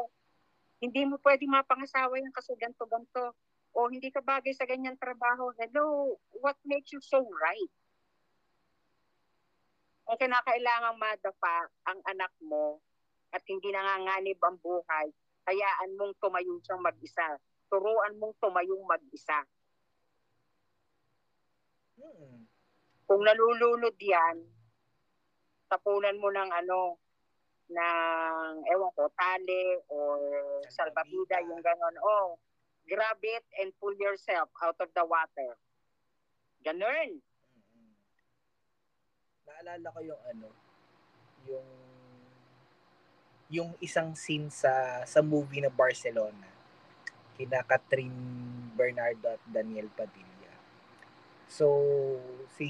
hindi 0.79 1.03
mo 1.09 1.17
pwede 1.25 1.43
mapangasawa 1.49 2.23
yan 2.23 2.31
kasi 2.31 2.55
ganto 2.55 2.87
ganto 2.87 3.35
o 3.77 3.89
hindi 3.89 4.09
ka 4.13 4.25
bagay 4.25 4.53
sa 4.57 4.69
ganyan 4.69 4.97
trabaho. 4.97 5.53
Hello, 5.57 6.17
what 6.41 6.57
makes 6.65 6.93
you 6.93 7.01
so 7.03 7.23
right? 7.23 7.73
Ang 10.09 10.17
kinakailangang 10.17 10.97
madapa 10.97 11.69
ang 11.85 12.01
anak 12.09 12.33
mo 12.41 12.81
at 13.33 13.45
hindi 13.45 13.69
nanganganib 13.69 14.41
ang 14.41 14.57
buhay, 14.65 15.13
hayaan 15.45 16.01
mong 16.01 16.17
tumayo 16.17 16.57
siyang 16.65 16.81
mag-isa 16.81 17.37
turuan 17.69 18.17
mong 18.17 18.35
tumayong 18.41 18.85
mag-isa. 18.89 19.45
Mm. 22.01 22.49
Kung 23.05 23.23
nalulunod 23.25 23.97
yan, 24.01 24.37
tapunan 25.69 26.17
mo 26.21 26.29
ng 26.33 26.51
ano, 26.53 26.97
ng, 27.69 28.53
ewan 28.65 28.93
ko, 28.97 29.05
tali 29.13 29.77
or 29.93 30.21
Salbabida. 30.73 31.45
yung 31.45 31.61
ganon. 31.61 31.97
Oh, 32.01 32.41
grab 32.89 33.21
it 33.21 33.45
and 33.61 33.71
pull 33.77 33.93
yourself 34.01 34.49
out 34.65 34.81
of 34.81 34.89
the 34.97 35.05
water. 35.05 35.61
Ganon. 36.65 37.21
Mm-mm. 37.21 37.93
Naalala 39.45 39.87
ko 39.93 40.01
yung 40.01 40.23
ano, 40.25 40.49
yung 41.45 41.69
yung 43.49 43.71
isang 43.81 44.13
scene 44.13 44.53
sa 44.53 45.05
sa 45.09 45.25
movie 45.25 45.65
na 45.65 45.73
Barcelona 45.73 46.49
kina 47.39 47.63
Catherine 47.65 48.19
Bernardo 48.75 49.39
at 49.39 49.43
Daniel 49.47 49.89
Padilla. 49.95 50.53
So 51.47 51.71
si 52.59 52.69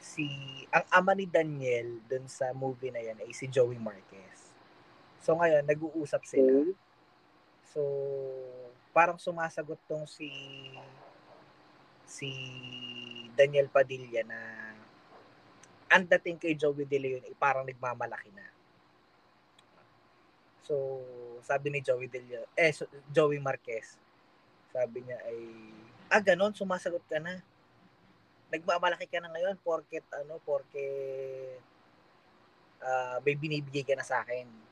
si 0.00 0.26
ang 0.72 0.88
ama 0.90 1.12
ni 1.12 1.28
Daniel 1.28 2.00
dun 2.08 2.26
sa 2.26 2.50
movie 2.56 2.90
na 2.90 3.04
yan 3.04 3.20
ay 3.22 3.30
si 3.36 3.46
Joey 3.46 3.76
Marquez. 3.78 4.56
So 5.20 5.36
ngayon 5.36 5.68
nag-uusap 5.68 6.24
sila. 6.24 6.64
Okay. 6.64 6.83
So, 7.74 7.82
parang 8.94 9.18
sumasagot 9.18 9.82
tong 9.90 10.06
si 10.06 10.30
si 12.06 12.30
Daniel 13.34 13.66
Padilla 13.66 14.22
na 14.22 14.38
ang 15.90 16.06
dating 16.06 16.38
kay 16.38 16.54
Joey 16.54 16.86
De 16.86 16.98
Leon 17.02 17.26
ay 17.26 17.34
parang 17.34 17.66
nagmamalaki 17.66 18.30
na. 18.30 18.46
So, 20.62 21.02
sabi 21.42 21.74
ni 21.74 21.82
Joey 21.82 22.06
De 22.06 22.22
Leon, 22.22 22.46
eh, 22.54 22.70
Joey 23.10 23.42
Marquez, 23.42 23.98
sabi 24.70 25.02
niya 25.02 25.18
ay, 25.26 25.38
ah, 26.14 26.22
ganon, 26.22 26.54
sumasagot 26.54 27.02
ka 27.10 27.18
na. 27.18 27.42
Nagmamalaki 28.54 29.10
ka 29.10 29.18
na 29.18 29.34
ngayon 29.34 29.58
porket, 29.58 30.06
ano, 30.14 30.38
porket 30.46 31.58
ah, 32.78 33.18
may 33.26 33.34
binibigay 33.34 33.82
ka 33.82 33.98
na 33.98 34.06
sa 34.06 34.22
akin 34.22 34.63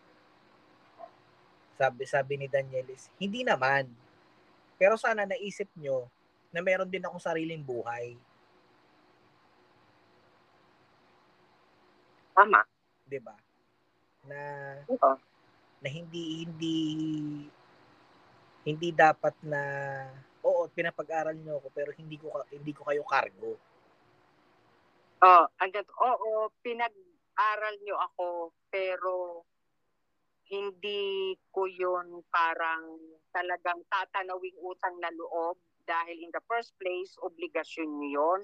sabi 1.78 2.04
sabi 2.08 2.34
ni 2.38 2.46
Danielis, 2.50 3.08
hindi 3.18 3.42
naman. 3.42 3.88
Pero 4.80 4.98
sana 4.98 5.24
naisip 5.28 5.68
nyo 5.78 6.08
na 6.52 6.60
meron 6.60 6.90
din 6.90 7.02
akong 7.04 7.22
sariling 7.22 7.62
buhay, 7.64 8.16
Tama. 12.32 12.64
'di 13.08 13.18
ba? 13.20 13.36
Na 14.24 14.40
Oo. 14.88 15.12
na 15.82 15.88
hindi 15.90 16.44
hindi 16.46 16.76
hindi 18.62 18.88
dapat 18.94 19.34
na 19.42 19.62
oo, 20.42 20.66
pinapag-aral 20.70 21.34
niyo 21.34 21.58
ako 21.58 21.68
pero 21.74 21.90
hindi 21.94 22.16
ko 22.18 22.30
hindi 22.50 22.72
ko 22.74 22.82
kayo 22.86 23.02
cargo. 23.06 23.58
Oh, 25.22 25.46
hanggang, 25.62 25.86
oo, 26.02 26.50
pinag-aral 26.66 27.74
nyo 27.86 27.94
ako, 27.94 28.50
pero 28.74 29.42
hindi 30.50 31.34
ko 31.54 31.66
yun 31.66 32.22
parang 32.30 32.98
talagang 33.30 33.80
tatanawing 33.88 34.56
utang 34.62 34.98
na 34.98 35.10
loob 35.14 35.56
dahil 35.86 36.16
in 36.18 36.30
the 36.30 36.42
first 36.46 36.74
place, 36.78 37.14
obligasyon 37.22 37.90
nyo 37.90 38.08
yun. 38.08 38.40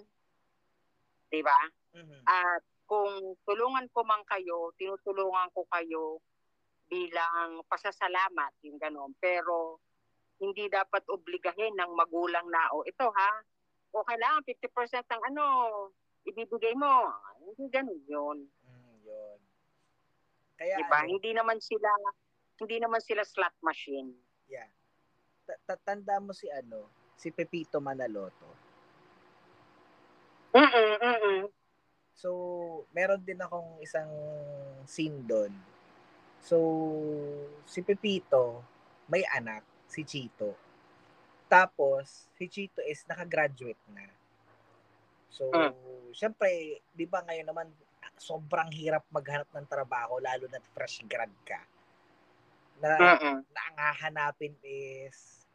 Di 1.29 1.41
ba? 1.45 1.59
Mhm. 1.95 2.25
At 2.27 2.63
kung 2.89 3.37
tulungan 3.45 3.87
ko 3.93 4.01
man 4.03 4.25
kayo, 4.25 4.73
tinutulungan 4.81 5.53
ko 5.53 5.63
kayo 5.69 6.19
bilang 6.89 7.61
pasasalamat, 7.69 8.57
yung 8.65 8.81
gano'n. 8.81 9.13
Pero 9.21 9.79
hindi 10.41 10.71
dapat 10.73 11.05
obligahin 11.13 11.77
ng 11.77 11.93
magulang 11.93 12.49
na, 12.49 12.73
o 12.73 12.87
ito 12.89 13.13
ha, 13.13 13.33
o 13.93 14.05
kailangan 14.07 14.41
50% 14.47 15.05
ng 15.05 15.23
ano, 15.35 15.45
ibibigay 16.25 16.73
mo. 16.77 17.13
Hindi 17.45 17.65
ganun 17.69 18.03
'yun. 18.09 18.39
Kaya 20.59 20.75
Diba? 20.83 21.07
ano, 21.07 21.15
Hindi 21.15 21.31
naman 21.33 21.63
sila, 21.63 21.89
hindi 22.59 22.77
naman 22.83 22.99
sila 22.99 23.23
slot 23.23 23.55
machine. 23.63 24.11
yeah. 24.51 24.67
Ta- 25.47 25.63
ta- 25.65 25.81
tanda 25.95 26.19
mo 26.19 26.35
si 26.35 26.51
ano, 26.51 26.91
si 27.15 27.31
Pepito 27.31 27.79
Manaloto. 27.79 28.45
Mm-mm, 30.53 30.93
mm-mm. 30.99 31.41
So, 32.19 32.31
meron 32.91 33.23
din 33.23 33.39
akong 33.39 33.79
isang 33.79 34.11
scene 34.83 35.23
doon. 35.23 35.55
So, 36.43 36.59
si 37.63 37.79
Pepito, 37.87 38.67
may 39.07 39.23
anak, 39.31 39.63
si 39.87 40.03
Chito. 40.03 40.59
Tapos, 41.47 42.27
si 42.35 42.51
Chito 42.51 42.83
is 42.83 43.07
nakagraduate 43.07 43.79
na. 43.95 44.11
So, 45.31 45.47
Mm. 45.55 46.11
syempre, 46.11 46.83
di 46.91 47.07
ba 47.07 47.23
ngayon 47.23 47.47
naman, 47.47 47.69
sobrang 48.19 48.71
hirap 48.75 49.07
maghanap 49.11 49.49
ng 49.55 49.67
trabaho, 49.67 50.19
lalo 50.19 50.47
na 50.51 50.61
fresh 50.75 51.03
grad 51.07 51.33
ka. 51.47 51.61
Na, 52.79 52.95
Mm-mm. 52.95 53.43
na 53.51 53.61
ang 53.71 53.77
hahanapin 53.79 54.55
is 54.63 55.47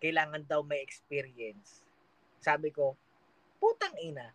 kailangan 0.00 0.44
daw 0.44 0.60
may 0.64 0.80
experience. 0.84 1.84
Sabi 2.40 2.70
ko, 2.72 2.96
putang 3.60 3.96
ina, 4.00 4.32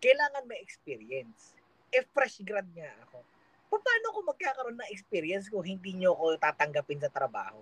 kailangan 0.00 0.44
may 0.48 0.60
experience. 0.60 1.56
Eh, 1.92 2.04
fresh 2.12 2.42
grad 2.44 2.66
nga 2.74 2.90
ako. 3.08 3.22
Pa- 3.70 3.82
Paano 3.86 4.06
ko 4.12 4.18
magkakaroon 4.24 4.78
ng 4.80 4.92
experience 4.92 5.46
kung 5.52 5.62
hindi 5.62 5.94
nyo 5.94 6.16
ako 6.16 6.24
tatanggapin 6.40 7.00
sa 7.00 7.12
trabaho? 7.12 7.60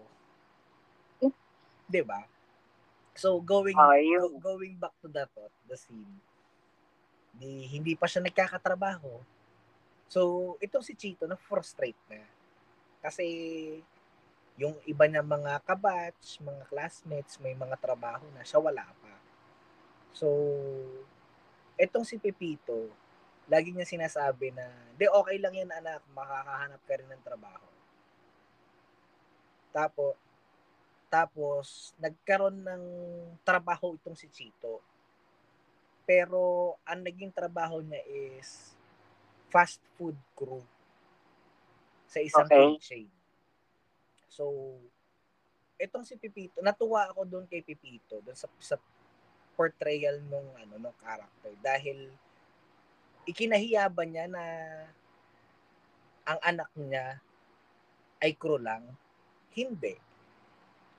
Hmm. 1.20 1.34
'Di 1.90 2.02
ba? 2.02 2.22
So, 3.14 3.38
going 3.38 3.78
go- 4.18 4.42
going 4.42 4.74
back 4.74 4.94
to 5.02 5.06
the 5.06 5.26
thought, 5.30 5.54
the 5.70 5.78
scene, 5.78 6.18
di, 7.38 7.66
hindi 7.70 7.98
pa 7.98 8.06
siya 8.06 8.22
nagkakatrabaho. 8.24 9.20
So, 10.10 10.54
itong 10.62 10.84
si 10.84 10.94
Chito 10.94 11.26
na 11.26 11.38
frustrate 11.38 11.98
na. 12.06 12.22
Kasi 13.02 13.26
yung 14.54 14.78
iba 14.86 15.04
niya 15.10 15.22
mga 15.26 15.58
kabatch, 15.66 16.38
mga 16.38 16.64
classmates, 16.70 17.42
may 17.42 17.58
mga 17.58 17.74
trabaho 17.82 18.22
na 18.30 18.46
siya 18.46 18.62
wala 18.62 18.86
pa. 19.02 19.14
So, 20.14 20.30
etong 21.74 22.06
si 22.06 22.22
Pepito, 22.22 22.86
lagi 23.50 23.74
niya 23.74 23.84
sinasabi 23.84 24.54
na, 24.54 24.70
di 24.94 25.10
okay 25.10 25.42
lang 25.42 25.58
yan 25.58 25.74
anak, 25.74 26.00
makakahanap 26.14 26.80
ka 26.86 26.94
rin 26.94 27.10
ng 27.10 27.24
trabaho. 27.26 27.66
Tapos, 29.74 30.14
tapos, 31.10 31.66
nagkaroon 31.98 32.62
ng 32.62 32.84
trabaho 33.46 33.94
itong 33.98 34.18
si 34.18 34.30
Chito. 34.30 34.82
Pero, 36.08 36.76
ang 36.84 37.00
naging 37.00 37.32
trabaho 37.32 37.80
niya 37.80 38.00
is 38.04 38.76
fast 39.48 39.80
food 39.96 40.16
crew 40.36 40.60
sa 42.08 42.20
isang 42.20 42.52
Okay. 42.52 42.52
food 42.52 42.76
chain. 42.80 43.08
So, 44.28 44.76
itong 45.78 46.02
si 46.06 46.18
Pipito, 46.18 46.58
natuwa 46.58 47.06
ako 47.10 47.22
doon 47.26 47.46
kay 47.46 47.62
Pipito, 47.62 48.18
doon 48.22 48.34
sa, 48.34 48.50
sa 48.58 48.76
portrayal 49.54 50.18
nung 50.26 50.50
ano 50.58 50.74
nung 50.82 50.96
character 50.98 51.54
dahil 51.62 52.10
ikinahiya 53.26 53.88
ba 53.88 54.04
niya 54.04 54.28
na 54.28 54.44
ang 56.26 56.40
anak 56.40 56.72
niya 56.72 57.20
ay 58.24 58.32
crew 58.36 58.56
lang? 58.56 58.96
Hindi. 59.52 59.94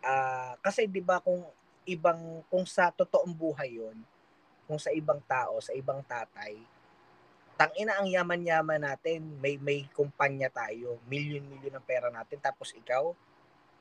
Ah, 0.06 0.56
kasi 0.62 0.86
'di 0.86 1.02
ba 1.02 1.18
kung 1.24 1.42
ibang 1.90 2.46
kung 2.50 2.66
sa 2.70 2.94
totoong 2.94 3.34
buhay 3.34 3.78
'yon, 3.80 3.98
kung 4.66 4.82
sa 4.82 4.90
ibang 4.94 5.22
tao, 5.26 5.62
sa 5.62 5.72
ibang 5.74 6.02
tatay, 6.06 6.58
tangina 7.56 7.96
ang 7.98 8.10
yaman-yaman 8.10 8.82
natin, 8.84 9.24
may 9.40 9.56
may 9.62 9.88
kumpanya 9.96 10.50
tayo, 10.52 11.00
milyon-milyon 11.08 11.74
ng 11.80 11.88
pera 11.88 12.10
natin 12.12 12.38
tapos 12.42 12.74
ikaw 12.76 13.14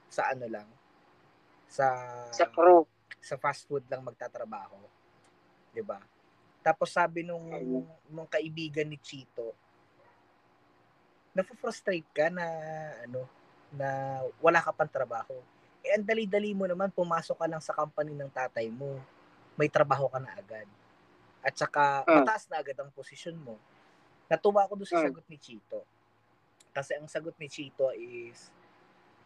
sa 0.08 0.30
ano 0.30 0.46
lang 0.46 0.68
sa 1.66 1.88
Sa 2.30 2.46
crew. 2.46 2.86
sa 3.18 3.34
fast 3.40 3.66
food 3.66 3.82
lang 3.90 4.04
magtatrabaho. 4.04 4.78
'Di 5.72 5.82
ba? 5.82 5.98
Tapos 6.62 6.92
sabi 6.92 7.24
nung 7.26 7.44
nung 8.12 8.28
kaibigan 8.28 8.86
ni 8.86 9.00
Chito, 9.00 9.52
na-frustrate 11.34 12.06
ka 12.14 12.30
na 12.30 12.46
ano 13.04 13.26
na 13.74 13.88
wala 14.38 14.62
ka 14.62 14.70
pang 14.70 14.88
trabaho. 14.88 15.34
Eh, 15.84 15.92
ang 15.98 16.06
dali-dali 16.06 16.54
mo 16.56 16.64
naman, 16.64 16.88
pumasok 16.94 17.36
ka 17.36 17.46
lang 17.50 17.60
sa 17.60 17.74
company 17.76 18.14
ng 18.16 18.30
tatay 18.30 18.70
mo. 18.70 18.96
May 19.54 19.70
trabaho 19.70 20.10
ka 20.10 20.18
na 20.18 20.34
agad. 20.34 20.66
At 21.44 21.54
saka, 21.54 22.02
Mm. 22.08 22.24
mataas 22.24 22.48
na 22.50 22.58
agad 22.58 22.74
ang 22.80 22.90
posisyon 22.90 23.36
mo. 23.38 23.54
Natuwa 24.26 24.64
ako 24.66 24.80
doon 24.80 24.88
sa 24.90 24.98
Mm. 24.98 25.06
sagot 25.12 25.26
ni 25.28 25.38
Chito. 25.38 25.80
Kasi 26.74 26.98
ang 26.98 27.06
sagot 27.06 27.36
ni 27.38 27.46
Chito 27.46 27.92
is, 27.94 28.50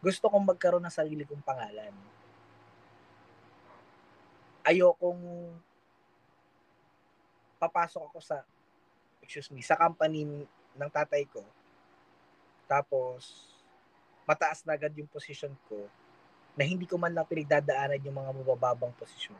gusto 0.03 0.29
kong 0.29 0.53
magkaroon 0.53 0.83
ng 0.85 0.93
sarili 0.93 1.25
kong 1.25 1.41
pangalan. 1.41 1.95
Ayokong 4.61 5.23
papasok 7.57 8.03
ako 8.11 8.19
sa, 8.21 8.43
excuse 9.23 9.49
me, 9.49 9.59
sa 9.65 9.75
company 9.75 10.23
ng 10.77 10.91
tatay 10.93 11.25
ko. 11.25 11.41
Tapos, 12.69 13.49
mataas 14.23 14.61
na 14.61 14.77
agad 14.77 14.93
yung 14.93 15.09
position 15.09 15.51
ko. 15.67 15.89
na 16.59 16.67
hindi 16.67 16.83
ko 16.83 16.99
man 16.99 17.15
lang 17.15 17.23
pinagdadaanan 17.23 18.03
yung 18.03 18.19
mga 18.19 18.35
mabababang 18.35 18.91
posisyon. 18.99 19.39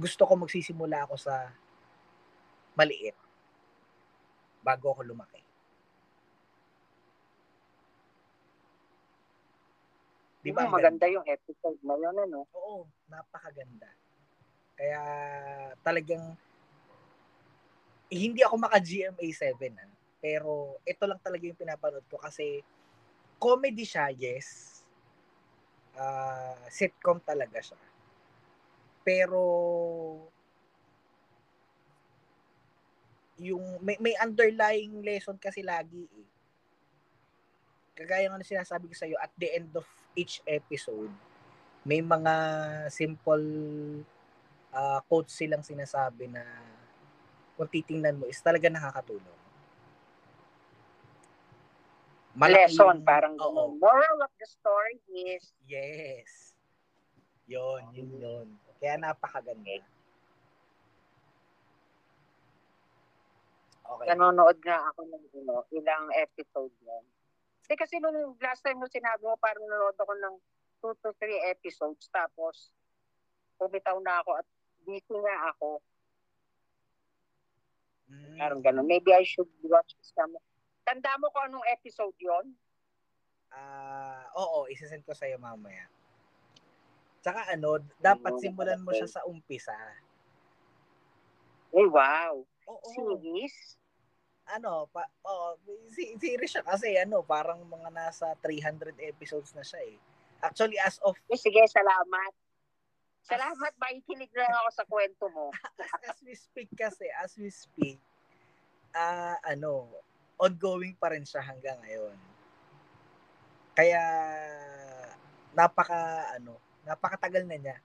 Gusto 0.00 0.24
ko 0.24 0.32
magsisimula 0.40 1.04
ako 1.04 1.20
sa 1.20 1.52
maliit 2.72 3.12
bago 4.64 4.96
ako 4.96 5.04
lumaki. 5.04 5.44
Di 10.40 10.56
ba? 10.56 10.64
Maganda 10.64 11.04
yung 11.04 11.28
episode 11.28 11.76
na 11.84 12.00
yun, 12.00 12.16
ano? 12.16 12.48
Oo, 12.56 12.88
napakaganda. 13.12 13.92
Kaya 14.80 15.02
talagang 15.84 16.32
eh, 18.10 18.18
hindi 18.18 18.40
ako 18.42 18.56
maka 18.56 18.80
GMA 18.80 19.26
7 19.36 19.76
ah. 19.76 19.92
Pero 20.20 20.80
ito 20.82 21.04
lang 21.04 21.20
talaga 21.20 21.44
yung 21.44 21.60
pinapanood 21.60 22.04
ko 22.08 22.16
kasi 22.16 22.64
comedy 23.36 23.84
siya, 23.84 24.08
yes. 24.16 24.80
Uh, 25.92 26.56
sitcom 26.72 27.20
talaga 27.20 27.60
siya. 27.60 27.89
Pero 29.10 29.42
yung 33.42 33.82
may, 33.82 33.98
may 33.98 34.14
underlying 34.22 35.02
lesson 35.02 35.34
kasi 35.34 35.66
lagi 35.66 36.06
eh. 36.06 36.28
Kagaya 37.98 38.30
ng 38.30 38.46
sinasabi 38.46 38.86
ko 38.86 38.94
sa 38.94 39.10
iyo 39.10 39.18
at 39.18 39.34
the 39.34 39.50
end 39.50 39.74
of 39.74 39.82
each 40.14 40.38
episode, 40.46 41.10
may 41.82 41.98
mga 41.98 42.34
simple 42.94 43.42
uh, 44.70 45.02
quotes 45.10 45.34
silang 45.34 45.66
sinasabi 45.66 46.30
na 46.30 46.46
kung 47.58 47.66
titingnan 47.66 48.14
mo 48.14 48.30
is 48.30 48.38
talaga 48.38 48.70
nakakatulong. 48.70 49.40
Malaki 52.38 52.70
Lesson, 52.70 53.02
yung, 53.02 53.02
parang 53.02 53.34
oh, 53.42 53.74
Moral 53.74 54.22
of 54.22 54.30
the 54.38 54.46
story 54.46 55.02
is 55.34 55.50
Yes. 55.66 56.54
Yon, 57.50 57.90
yun, 57.90 58.14
yun. 58.14 58.69
Kaya 58.80 58.96
napakaganda. 58.96 59.84
Okay. 63.90 64.06
Nanonood 64.08 64.58
nga 64.64 64.80
ako 64.88 65.00
ng 65.04 65.24
ano, 65.44 65.66
ilang 65.76 66.08
episode 66.16 66.72
yan. 66.80 67.04
Kasi 67.60 67.74
kasi 67.76 67.94
nung 68.00 68.34
last 68.40 68.64
time 68.64 68.80
mo 68.80 68.88
sinabi 68.88 69.20
mo, 69.20 69.36
parang 69.36 69.62
nanonood 69.68 69.98
ako 70.00 70.12
ng 70.16 70.34
2 70.80 71.02
to 71.04 71.10
3 71.20 71.52
episodes. 71.52 72.08
Tapos, 72.08 72.72
pumitaw 73.60 74.00
na 74.00 74.24
ako 74.24 74.40
at 74.40 74.46
busy 74.88 75.12
nga 75.12 75.36
ako. 75.52 75.84
Mm. 78.08 78.36
Parang 78.40 78.60
ganun. 78.64 78.88
Maybe 78.88 79.12
I 79.12 79.22
should 79.28 79.50
watch 79.68 79.92
some. 80.00 80.34
Tanda 80.88 81.12
mo 81.20 81.28
kung 81.30 81.52
anong 81.52 81.66
episode 81.68 82.16
yon? 82.16 82.56
Ah, 83.50 84.24
uh, 84.34 84.40
oo, 84.40 84.58
isesend 84.70 85.02
ko 85.04 85.12
sa 85.12 85.26
iyo 85.26 85.36
mamaya. 85.36 85.90
Tsaka 87.20 87.52
ano, 87.52 87.76
dapat 88.00 88.32
simulan 88.40 88.80
mo 88.80 88.96
siya 88.96 89.08
sa 89.08 89.24
umpisa. 89.28 89.76
Eh, 91.70 91.86
wow. 91.86 92.40
Oo. 92.66 92.88
Series? 92.96 93.76
Ano, 94.50 94.90
pa, 94.90 95.06
oh, 95.22 95.54
si, 95.94 96.16
series 96.18 96.50
siya 96.50 96.64
kasi 96.66 96.98
ano, 96.98 97.22
parang 97.22 97.62
mga 97.62 97.88
nasa 97.92 98.34
300 98.42 98.98
episodes 99.06 99.54
na 99.54 99.62
siya 99.62 99.78
eh. 99.86 99.96
Actually, 100.40 100.80
as 100.80 100.96
of... 101.04 101.14
Eh, 101.28 101.38
sige, 101.38 101.60
salamat. 101.68 102.32
Salamat, 103.20 103.72
makikinig 103.76 104.32
lang 104.32 104.50
ako 104.64 104.70
sa 104.72 104.84
kwento 104.88 105.24
mo. 105.28 105.52
as, 105.84 106.16
as 106.16 106.18
we 106.24 106.32
speak 106.32 106.72
kasi, 106.72 107.06
as 107.20 107.36
we 107.36 107.52
speak, 107.52 108.00
uh, 108.96 109.36
ano, 109.44 109.86
ongoing 110.40 110.96
pa 110.96 111.12
rin 111.12 111.22
siya 111.22 111.44
hanggang 111.44 111.76
ngayon. 111.84 112.16
Kaya, 113.76 114.02
napaka, 115.52 116.32
ano, 116.34 116.56
napakatagal 116.86 117.44
na 117.46 117.56
niya. 117.58 117.76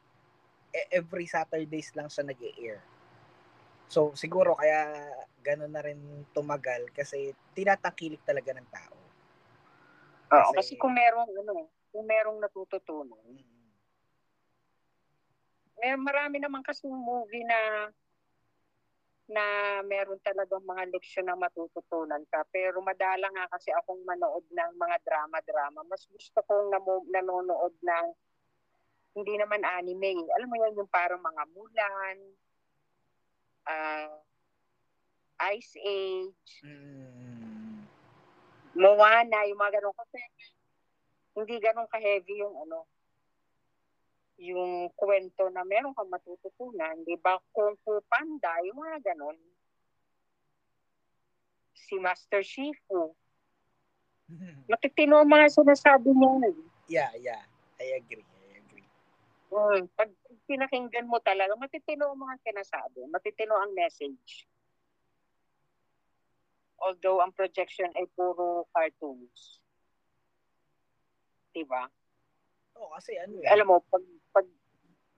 E- 0.75 0.89
every 0.91 1.25
Saturdays 1.27 1.91
lang 1.95 2.07
siya 2.11 2.23
nag 2.27 2.39
air 2.41 2.79
So, 3.85 4.17
siguro 4.17 4.57
kaya 4.57 5.13
gano'n 5.45 5.69
na 5.71 5.81
rin 5.85 6.25
tumagal 6.33 6.89
kasi 6.89 7.37
tinatakilik 7.53 8.21
talaga 8.25 8.51
ng 8.57 8.67
tao. 8.73 8.97
Oo, 10.33 10.51
kasi, 10.51 10.57
kasi 10.57 10.73
kung 10.81 10.97
merong, 10.97 11.29
ano, 11.29 11.69
kung 11.93 12.05
merong 12.09 12.37
natututunan, 12.41 13.21
mm 13.29 13.53
eh, 15.85 15.93
marami 15.99 16.39
naman 16.39 16.63
kasi 16.65 16.87
movie 16.87 17.45
na 17.45 17.91
na 19.25 19.43
meron 19.85 20.21
talagang 20.21 20.61
mga 20.61 20.85
leksyon 20.93 21.25
na 21.25 21.37
matututunan 21.37 22.21
ka. 22.29 22.45
Pero 22.53 22.77
madala 22.85 23.25
nga 23.33 23.45
kasi 23.57 23.73
akong 23.73 24.01
manood 24.05 24.45
ng 24.53 24.71
mga 24.77 24.97
drama-drama. 25.01 25.81
Mas 25.89 26.05
gusto 26.05 26.41
kong 26.45 26.69
nam- 26.69 27.09
nanonood 27.09 27.73
ng 27.81 28.05
hindi 29.15 29.33
naman 29.39 29.63
anime. 29.63 30.27
Alam 30.35 30.47
mo 30.51 30.55
yan, 30.59 30.75
yung 30.75 30.91
parang 30.91 31.23
mga 31.23 31.43
Mulan, 31.55 32.17
uh, 33.63 34.11
Ice 35.55 35.75
Age, 35.79 36.51
mm. 36.67 37.79
Moana, 38.75 39.47
yung 39.47 39.59
mga 39.59 39.79
ganun. 39.79 39.95
Kasi 39.95 40.19
hindi 41.35 41.55
ganun 41.63 41.87
ka-heavy 41.87 42.43
yung 42.43 42.55
ano, 42.67 42.83
yung 44.35 44.91
kwento 44.99 45.47
na 45.47 45.63
meron 45.63 45.95
kang 45.95 46.11
matututunan, 46.11 46.99
di 47.07 47.15
ba? 47.15 47.39
Kung 47.55 47.79
Fu 47.87 48.03
Panda, 48.11 48.51
yung 48.67 48.83
mga 48.83 49.15
ganon. 49.15 49.39
Si 51.71 51.95
Master 51.99 52.43
Shifu. 52.43 53.15
Matitino 54.71 55.23
ang 55.23 55.31
mga 55.31 55.47
sinasabi 55.55 56.11
niya. 56.11 56.51
Yeah, 56.91 57.11
yeah. 57.19 57.43
I 57.79 57.99
agree. 57.99 58.34
Pag 59.95 60.09
pinakinggan 60.49 61.09
mo 61.09 61.21
talaga, 61.21 61.53
matitino 61.57 62.11
ang 62.11 62.19
mga 62.21 62.37
sinasabi. 62.41 63.05
Matitino 63.09 63.55
ang 63.55 63.71
message. 63.73 64.45
Although 66.81 67.23
ang 67.23 67.31
projection 67.31 67.89
ay 67.95 68.05
puro 68.13 68.67
cartoons. 68.75 69.63
Diba? 71.55 71.87
Oo, 72.75 72.91
oh, 72.91 72.91
kasi 72.99 73.15
ano 73.15 73.39
eh. 73.39 73.47
Alam 73.47 73.71
mo, 73.71 73.75
pag 73.87 74.03
pag 74.35 74.47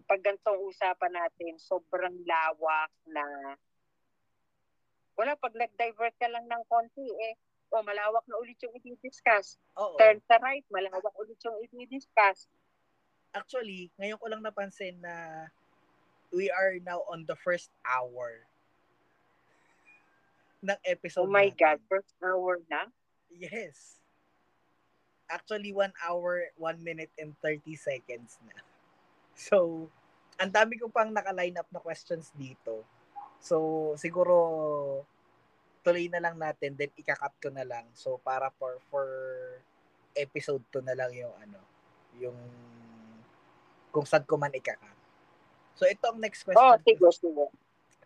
pag 0.08 0.22
ganitong 0.22 0.62
usapan 0.64 1.12
natin, 1.12 1.58
sobrang 1.58 2.14
lawak 2.24 2.94
na 3.10 3.58
wala, 5.18 5.34
pag 5.34 5.58
nag-divert 5.58 6.14
ka 6.22 6.30
lang 6.30 6.46
ng 6.46 6.64
konti, 6.70 7.02
eh, 7.04 7.34
o 7.74 7.82
oh, 7.82 7.84
malawak 7.84 8.22
na 8.30 8.38
ulit 8.38 8.56
yung 8.62 8.72
i-discuss. 8.78 9.58
Oo. 9.76 9.98
Turn 9.98 10.22
sa 10.30 10.38
right, 10.40 10.64
malawak 10.70 11.12
ulit 11.18 11.42
yung 11.42 11.58
i-discuss. 11.66 12.46
Actually, 13.36 13.92
ngayon 14.00 14.20
ko 14.20 14.26
lang 14.28 14.44
napansin 14.44 14.98
na 15.00 15.48
we 16.32 16.52
are 16.52 16.76
now 16.84 17.04
on 17.08 17.24
the 17.24 17.36
first 17.40 17.72
hour 17.88 18.44
ng 20.64 20.80
episode 20.84 21.24
Oh 21.24 21.32
my 21.32 21.48
natin. 21.48 21.60
God, 21.60 21.80
first 21.88 22.14
hour 22.20 22.60
na? 22.68 22.90
Yes. 23.32 24.02
Actually, 25.28 25.76
1 25.76 25.92
hour, 26.08 26.50
1 26.56 26.80
minute 26.84 27.12
and 27.20 27.36
30 27.44 27.76
seconds 27.76 28.40
na. 28.48 28.64
So, 29.36 29.88
ang 30.40 30.50
dami 30.50 30.80
ko 30.80 30.88
pang 30.88 31.12
naka-line 31.12 31.60
up 31.60 31.68
na 31.70 31.84
questions 31.84 32.32
dito. 32.34 32.82
So, 33.38 33.94
siguro 34.00 34.36
tuloy 35.86 36.12
na 36.12 36.20
lang 36.20 36.36
natin 36.36 36.76
then 36.76 36.92
ika-cut 36.96 37.36
ko 37.40 37.48
na 37.54 37.64
lang. 37.64 37.86
So, 37.94 38.20
para 38.20 38.50
for 38.58 38.82
for 38.90 39.08
episode 40.18 40.64
2 40.74 40.82
na 40.84 40.98
lang 40.98 41.14
yung 41.14 41.36
ano, 41.38 41.62
yung 42.18 42.40
kung 43.98 44.06
saan 44.06 44.22
ko 44.30 44.38
man 44.38 44.54
ika-cut. 44.54 44.94
So, 45.74 45.90
ito 45.90 46.06
ang 46.06 46.22
next 46.22 46.46
question. 46.46 46.62
Oh, 46.62 46.78
sige, 46.86 47.02
sige. 47.18 47.46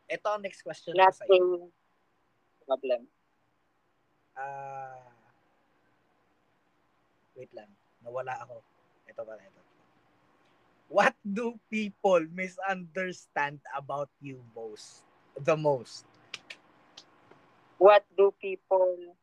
Ito 0.07 0.27
ang 0.31 0.39
next 0.47 0.63
question 0.63 0.95
Nothing 0.95 1.67
problem. 2.63 3.11
Ah, 4.39 4.95
uh, 4.95 5.11
wait 7.35 7.51
lang. 7.51 7.67
Nawala 7.99 8.39
ako. 8.39 8.63
Ito 9.11 9.19
pa, 9.27 9.35
ito. 9.35 9.59
What 10.87 11.15
do 11.27 11.59
people 11.67 12.23
misunderstand 12.31 13.59
about 13.75 14.07
you 14.23 14.39
most? 14.55 15.03
The 15.35 15.59
most? 15.59 16.07
What 17.75 18.07
do 18.15 18.31
people 18.39 19.15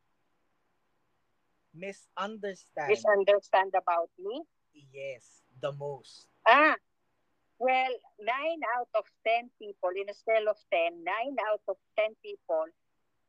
misunderstand? 1.73 2.93
Misunderstand 2.93 3.73
about 3.73 4.13
me? 4.21 4.45
Yes, 4.93 5.45
the 5.61 5.73
most. 5.73 6.29
Ah, 6.49 6.73
well, 7.61 7.93
9 8.17 8.25
out 8.73 8.89
of 8.97 9.05
10 9.21 9.53
people, 9.61 9.93
in 9.93 10.09
a 10.09 10.17
scale 10.17 10.49
of 10.49 10.57
10, 10.73 11.05
9 11.05 11.37
out 11.45 11.61
of 11.69 11.77
10 11.93 12.17
people 12.25 12.65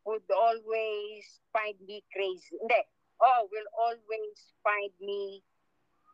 would 0.09 0.25
always 0.33 1.45
find 1.53 1.77
me 1.85 2.01
crazy. 2.09 2.57
Hindi. 2.57 2.81
Oh, 3.21 3.45
will 3.53 3.71
always 3.77 4.57
find 4.65 4.97
me 5.05 5.45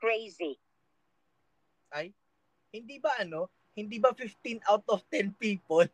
crazy 0.03 0.59
ay, 1.95 2.11
hindi 2.75 2.99
ba 2.99 3.15
ano, 3.17 3.49
hindi 3.77 3.97
ba 3.97 4.11
15 4.13 4.61
out 4.67 4.85
of 4.91 5.01
10 5.09 5.33
people? 5.39 5.87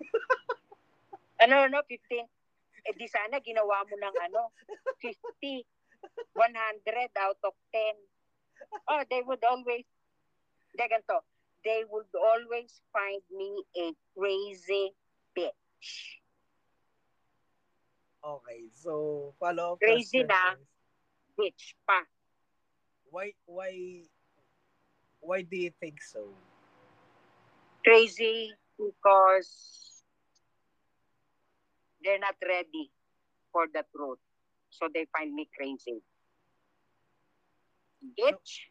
ano, 1.42 1.66
no, 1.66 1.82
15. 1.84 2.24
Eh 2.80 2.94
di 2.96 3.08
sana 3.10 3.42
ginawa 3.44 3.84
mo 3.84 3.94
ng 3.96 4.16
ano, 4.30 4.56
50, 5.04 5.60
100 6.32 7.12
out 7.20 7.40
of 7.44 7.54
10. 7.76 7.92
Oh, 8.88 9.02
they 9.08 9.20
would 9.24 9.42
always 9.44 9.84
Ganito. 10.78 11.20
They 11.64 11.84
would 11.88 12.08
always 12.14 12.80
find 12.92 13.22
me 13.30 13.64
a 13.76 13.92
crazy 14.16 14.92
bitch. 15.36 15.90
Okay, 18.24 18.68
so 18.72 19.34
follow 19.40 19.74
up 19.74 19.80
Crazy 19.80 20.24
na. 20.24 20.56
Bitch 21.38 21.72
pa. 21.86 22.04
why 23.10 23.32
why 23.44 24.04
why 25.20 25.42
do 25.42 25.56
you 25.56 25.72
think 25.80 26.00
so? 26.02 26.28
Crazy 27.84 28.52
because 28.78 30.02
they're 32.02 32.18
not 32.18 32.36
ready 32.40 32.90
for 33.52 33.66
the 33.72 33.84
truth. 33.94 34.18
So 34.70 34.88
they 34.92 35.06
find 35.16 35.34
me 35.34 35.48
crazy. 35.56 36.00
Bitch. 38.16 38.69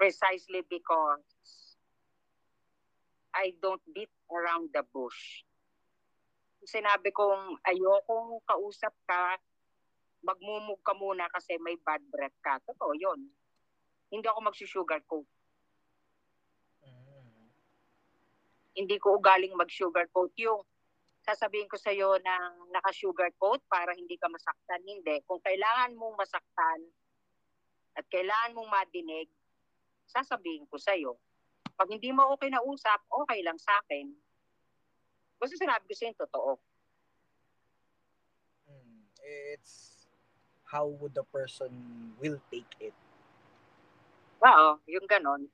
Precisely 0.00 0.64
because 0.64 1.20
I 3.36 3.52
don't 3.60 3.84
beat 3.92 4.08
around 4.32 4.72
the 4.72 4.80
bush. 4.80 5.44
Sinabi 6.64 7.12
kong 7.12 7.60
ayokong 7.68 8.40
kausap 8.48 8.96
ka, 9.04 9.36
magmumug 10.24 10.80
ka 10.80 10.96
muna 10.96 11.28
kasi 11.28 11.60
may 11.60 11.76
bad 11.84 12.00
breath 12.08 12.36
ka. 12.40 12.60
Totoo 12.64 12.96
yun. 12.96 13.28
Hindi 14.08 14.26
ako 14.28 14.40
magsusugarcoat. 14.48 15.28
Mm. 16.84 17.48
Hindi 18.76 18.96
ko 18.96 19.20
ugaling 19.20 19.52
mag-sugarcoat 19.52 20.32
yung 20.40 20.64
sasabihin 21.24 21.68
ko 21.68 21.76
sa'yo 21.76 22.16
ng 22.18 22.72
naka-sugarcoat 22.72 23.62
para 23.68 23.92
hindi 23.92 24.16
ka 24.16 24.28
masaktan. 24.32 24.80
Hindi. 24.84 25.20
Kung 25.24 25.40
kailangan 25.40 25.92
mong 25.96 26.16
masaktan 26.16 26.80
at 27.96 28.04
kailangan 28.08 28.56
mong 28.56 28.70
madinig, 28.72 29.28
sasabihin 30.10 30.66
ko 30.66 30.76
sa'yo. 30.76 31.14
Pag 31.78 31.94
hindi 31.94 32.10
mo 32.10 32.34
okay 32.34 32.50
na 32.50 32.60
usap, 32.66 32.98
okay 33.08 33.40
lang 33.46 33.56
sa 33.56 33.78
akin. 33.86 34.10
Basta 35.38 35.54
sinabi 35.56 35.86
ko 35.86 35.94
sa'yo 35.94 36.14
totoo. 36.18 36.50
Mm. 38.68 39.00
It's 39.54 40.04
how 40.66 40.90
would 41.00 41.14
the 41.14 41.24
person 41.30 41.70
will 42.18 42.38
take 42.50 42.68
it. 42.82 42.94
Oo, 44.42 44.80
yung 44.90 45.06
ganon. 45.06 45.46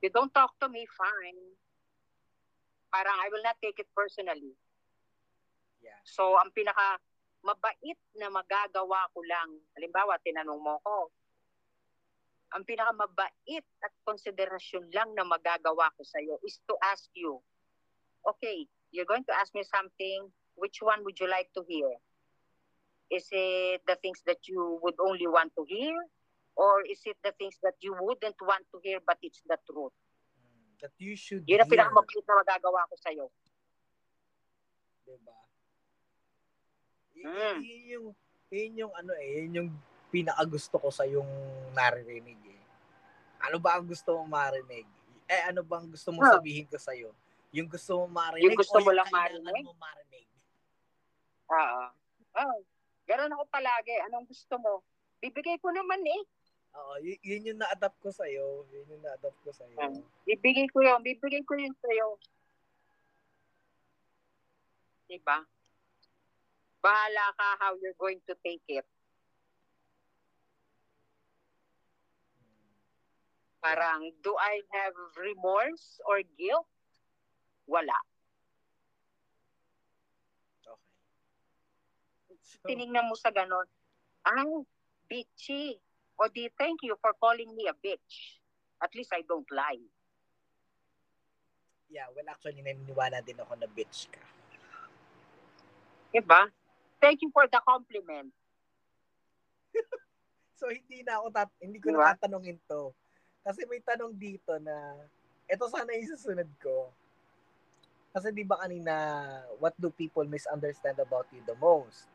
You 0.00 0.08
don't 0.08 0.32
talk 0.32 0.56
to 0.60 0.68
me, 0.68 0.88
fine. 0.88 1.40
Parang 2.88 3.16
I 3.20 3.28
will 3.28 3.44
not 3.44 3.60
take 3.60 3.78
it 3.78 3.90
personally. 3.92 4.56
Yeah. 5.80 6.00
So, 6.04 6.36
ang 6.40 6.50
pinaka 6.52 6.98
mabait 7.40 7.98
na 8.16 8.28
magagawa 8.28 9.08
ko 9.12 9.20
lang, 9.24 9.48
halimbawa, 9.76 10.20
tinanong 10.20 10.60
mo 10.60 10.76
ko, 10.84 11.08
ang 12.50 12.66
pinaka 12.66 12.90
mabait 12.94 13.64
at 13.82 13.92
konsiderasyon 14.02 14.90
lang 14.90 15.14
na 15.14 15.22
magagawa 15.22 15.90
ko 15.94 16.02
sa'yo 16.02 16.42
is 16.42 16.58
to 16.66 16.74
ask 16.82 17.06
you, 17.14 17.38
okay, 18.26 18.66
you're 18.90 19.06
going 19.06 19.24
to 19.24 19.34
ask 19.38 19.54
me 19.54 19.62
something, 19.62 20.30
which 20.58 20.82
one 20.82 21.02
would 21.06 21.18
you 21.18 21.30
like 21.30 21.46
to 21.54 21.62
hear? 21.70 21.90
Is 23.10 23.26
it 23.30 23.82
the 23.86 23.98
things 24.02 24.22
that 24.26 24.42
you 24.46 24.78
would 24.82 24.98
only 25.02 25.26
want 25.26 25.54
to 25.58 25.66
hear? 25.66 25.94
Or 26.58 26.82
is 26.86 27.02
it 27.06 27.16
the 27.22 27.34
things 27.38 27.58
that 27.62 27.78
you 27.80 27.94
wouldn't 27.98 28.38
want 28.42 28.66
to 28.74 28.78
hear 28.82 28.98
but 29.06 29.18
it's 29.22 29.42
the 29.46 29.58
truth? 29.66 29.94
That 30.82 30.94
you 30.98 31.14
should 31.14 31.46
Yun 31.46 31.62
ang 31.62 31.70
pinakamabait 31.70 32.24
na 32.26 32.34
magagawa 32.34 32.86
ko 32.90 32.94
sa'yo. 32.98 33.26
diba? 35.06 35.38
Mm. 37.20 37.58
Yun 37.60 37.82
yung 37.86 38.06
yun 38.50 38.72
yung 38.86 38.92
ano 38.96 39.12
eh, 39.18 39.44
yun 39.44 39.52
yung 39.54 39.70
pinakagusto 40.10 40.76
ko 40.76 40.90
sa 40.90 41.06
yung 41.06 41.26
naririnig 41.72 42.38
eh. 42.44 42.60
Ano 43.40 43.56
ba 43.56 43.78
ang 43.78 43.86
gusto 43.86 44.18
mong 44.18 44.28
marinig? 44.28 44.84
Eh 45.24 45.42
ano 45.46 45.62
bang 45.62 45.86
gusto 45.86 46.10
mong 46.10 46.26
Ah. 46.26 46.34
sabihin 46.36 46.66
ko 46.66 46.76
sa 46.76 46.92
Yung 47.50 47.66
gusto 47.66 48.02
mong 48.02 48.12
marinig 48.12 48.44
Yung 48.46 48.58
gusto 48.58 48.76
o 48.76 48.82
mo 48.82 48.90
yung 48.90 48.98
lang 48.98 49.10
marinig? 49.10 49.64
mo 49.64 49.74
marinig? 49.74 50.26
Oo. 51.50 51.82
Oh, 52.30 52.56
ganun 53.06 53.32
ako 53.32 53.42
palagi. 53.48 53.94
Anong 54.06 54.26
gusto 54.26 54.54
mo? 54.58 54.82
Bibigay 55.18 55.58
ko 55.58 55.70
naman 55.70 55.98
eh. 56.02 56.22
Oo, 56.70 56.94
y- 57.02 57.18
yun 57.20 57.42
yung 57.42 57.58
na-adapt 57.58 57.98
ko 57.98 58.10
sa 58.10 58.22
Yun 58.70 58.86
yung 58.88 59.02
na-adapt 59.02 59.38
ko 59.42 59.50
sa 59.50 59.66
Ah. 59.74 59.90
Bibigay 60.22 60.70
ko 60.70 60.78
yun. 60.80 61.02
Bibigay 61.02 61.42
ko 61.42 61.54
yun 61.54 61.74
sa'yo. 61.74 62.18
Diba? 65.10 65.42
Bahala 66.80 67.34
ka 67.34 67.48
how 67.58 67.74
you're 67.82 67.98
going 67.98 68.22
to 68.24 68.34
take 68.40 68.62
it. 68.68 68.86
Parang, 73.60 74.08
do 74.24 74.32
I 74.40 74.64
have 74.72 74.96
remorse 75.20 76.00
or 76.08 76.24
guilt? 76.36 76.64
Wala. 77.68 77.96
Okay. 80.64 82.40
So, 82.40 82.64
Tinignan 82.66 83.08
mo 83.08 83.14
sa 83.14 83.30
ganon. 83.30 83.68
Ang 84.24 84.64
bitchy. 85.06 85.76
O 86.20 86.28
di, 86.28 86.48
thank 86.56 86.80
you 86.84 86.96
for 87.00 87.12
calling 87.20 87.52
me 87.52 87.68
a 87.68 87.76
bitch. 87.76 88.40
At 88.80 88.92
least 88.96 89.12
I 89.12 89.20
don't 89.28 89.48
lie. 89.52 89.80
yeah, 91.90 92.06
well 92.14 92.24
actually 92.30 92.62
naniniwala 92.62 93.18
din 93.26 93.42
ako 93.42 93.58
na 93.58 93.66
bitch 93.66 94.06
ka. 94.14 94.22
Diba? 96.14 96.46
Thank 97.02 97.22
you 97.26 97.30
for 97.34 97.50
the 97.50 97.60
compliment. 97.66 98.30
So 100.60 100.68
hindi 100.68 101.00
na 101.00 101.16
ako 101.16 101.32
tat 101.32 101.48
hindi 101.56 101.80
ko 101.80 101.88
Diba? 101.88 102.04
na 102.04 102.12
tatanungin 102.12 102.60
to. 102.68 102.92
Kasi 103.40 103.64
may 103.64 103.80
tanong 103.80 104.12
dito 104.12 104.56
na 104.60 104.96
ito 105.48 105.64
sana 105.66 105.90
yung 105.96 106.10
susunod 106.14 106.50
ko. 106.60 106.92
Kasi 108.10 108.34
di 108.34 108.42
ba 108.42 108.58
kanina 108.60 108.94
what 109.62 109.74
do 109.78 109.88
people 109.90 110.26
misunderstand 110.26 110.98
about 110.98 111.26
you 111.32 111.42
the 111.46 111.56
most? 111.56 112.10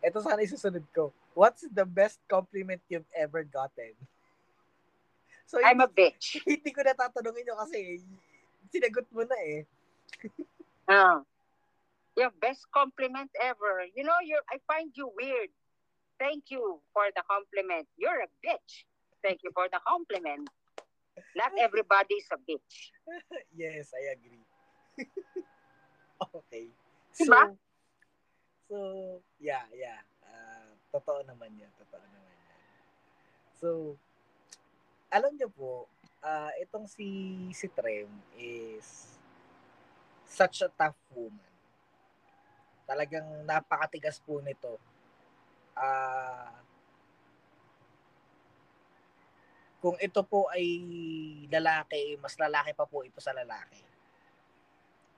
Ito 0.00 0.22
sana 0.22 0.40
yung 0.40 0.54
susunod 0.54 0.86
ko. 0.94 1.12
What's 1.34 1.66
the 1.68 1.86
best 1.86 2.20
compliment 2.30 2.80
you've 2.88 3.08
ever 3.16 3.44
gotten? 3.44 3.94
So 5.50 5.58
I'm 5.58 5.82
a 5.82 5.90
bitch. 5.90 6.38
hindi 6.46 6.70
ko 6.70 6.86
na 6.86 6.94
tatanungin 6.94 7.42
nyo 7.50 7.58
kasi 7.66 7.98
sinagot 8.70 9.06
mo 9.10 9.26
na 9.26 9.38
eh. 9.46 9.60
Ah. 10.90 11.22
Your 12.18 12.34
best 12.42 12.66
compliment 12.74 13.30
ever. 13.38 13.86
You 13.94 14.02
know, 14.02 14.18
you 14.26 14.34
I 14.50 14.58
find 14.66 14.90
you 14.98 15.06
weird. 15.14 15.54
Thank 16.18 16.50
you 16.50 16.82
for 16.90 17.06
the 17.14 17.22
compliment. 17.30 17.86
You're 17.94 18.26
a 18.26 18.30
bitch. 18.42 18.82
Thank 19.22 19.46
you 19.46 19.54
for 19.54 19.70
the 19.70 19.78
compliment. 19.86 20.50
Not 21.36 21.52
everybody 21.58 22.14
is 22.20 22.28
a 22.32 22.38
bitch. 22.38 22.92
yes, 23.56 23.92
I 23.96 24.14
agree. 24.14 24.44
okay. 26.36 26.66
So, 27.12 27.24
Diba? 27.24 27.44
so, 28.68 28.76
yeah, 29.40 29.66
yeah. 29.74 30.00
Ah, 30.24 30.70
totoo 30.94 31.26
naman 31.26 31.54
yan. 31.58 31.70
Totoo 31.78 32.00
naman 32.00 32.22
yan. 32.22 32.38
So, 33.60 33.68
alam 35.10 35.34
niyo 35.34 35.50
po, 35.50 35.90
ah, 36.22 36.54
itong 36.62 36.86
si, 36.86 37.06
si 37.50 37.66
Trem 37.72 38.08
is 38.38 39.18
such 40.30 40.62
a 40.62 40.70
tough 40.70 40.96
woman. 41.10 41.50
Talagang 42.86 43.26
napakatigas 43.46 44.22
po 44.22 44.38
nito. 44.38 44.78
Ah, 45.74 46.62
kung 49.80 49.96
ito 49.96 50.20
po 50.28 50.46
ay 50.52 50.64
lalaki, 51.48 52.20
mas 52.20 52.36
lalaki 52.36 52.76
pa 52.76 52.84
po 52.84 53.00
ito 53.00 53.16
sa 53.16 53.32
lalaki. 53.32 53.80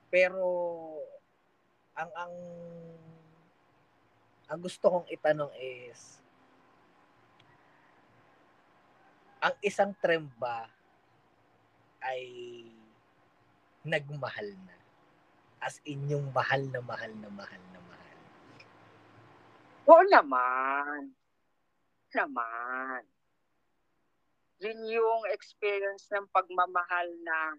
Pero 0.07 0.39
ang 1.93 2.09
ang 2.15 2.35
ang 4.47 4.59
gusto 4.63 4.87
kong 4.87 5.07
itanong 5.11 5.51
is 5.59 6.23
ang 9.43 9.55
isang 9.59 9.91
trem 9.99 10.31
ba 10.39 10.71
ay 11.99 12.23
nagmahal 13.83 14.47
na? 14.63 14.75
As 15.59 15.83
in 15.83 16.07
yung 16.07 16.31
mahal 16.31 16.63
na 16.71 16.79
mahal 16.79 17.11
na 17.19 17.27
mahal 17.27 17.63
na 17.75 17.79
mahal. 17.83 18.19
Oo 19.91 20.03
naman. 20.07 21.11
Naman. 22.15 23.12
Yun 24.61 24.79
yung 24.85 25.21
experience 25.33 26.05
ng 26.13 26.29
pagmamahal 26.29 27.09
na 27.25 27.57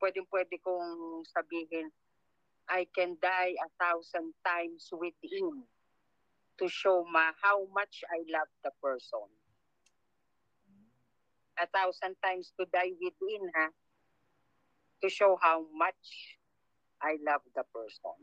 pwedeng-pwede 0.00 0.60
kong 0.60 1.24
sabihin, 1.24 1.88
I 2.66 2.84
can 2.90 3.16
die 3.22 3.54
a 3.56 3.70
thousand 3.78 4.34
times 4.42 4.90
within 4.90 5.64
to 6.58 6.66
show 6.68 7.04
ma 7.06 7.30
how 7.40 7.64
much 7.70 8.02
I 8.10 8.26
love 8.26 8.50
the 8.64 8.72
person. 8.82 9.28
A 11.56 11.66
thousand 11.70 12.16
times 12.20 12.52
to 12.58 12.66
die 12.68 12.92
within, 13.00 13.48
ha? 13.54 13.68
To 15.00 15.08
show 15.08 15.38
how 15.40 15.64
much 15.72 16.36
I 17.00 17.16
love 17.24 17.44
the 17.54 17.64
person. 17.72 18.18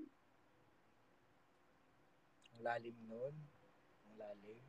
Lalim 2.62 2.96
nun. 3.10 3.36
Ang 4.08 4.16
lalim. 4.18 4.62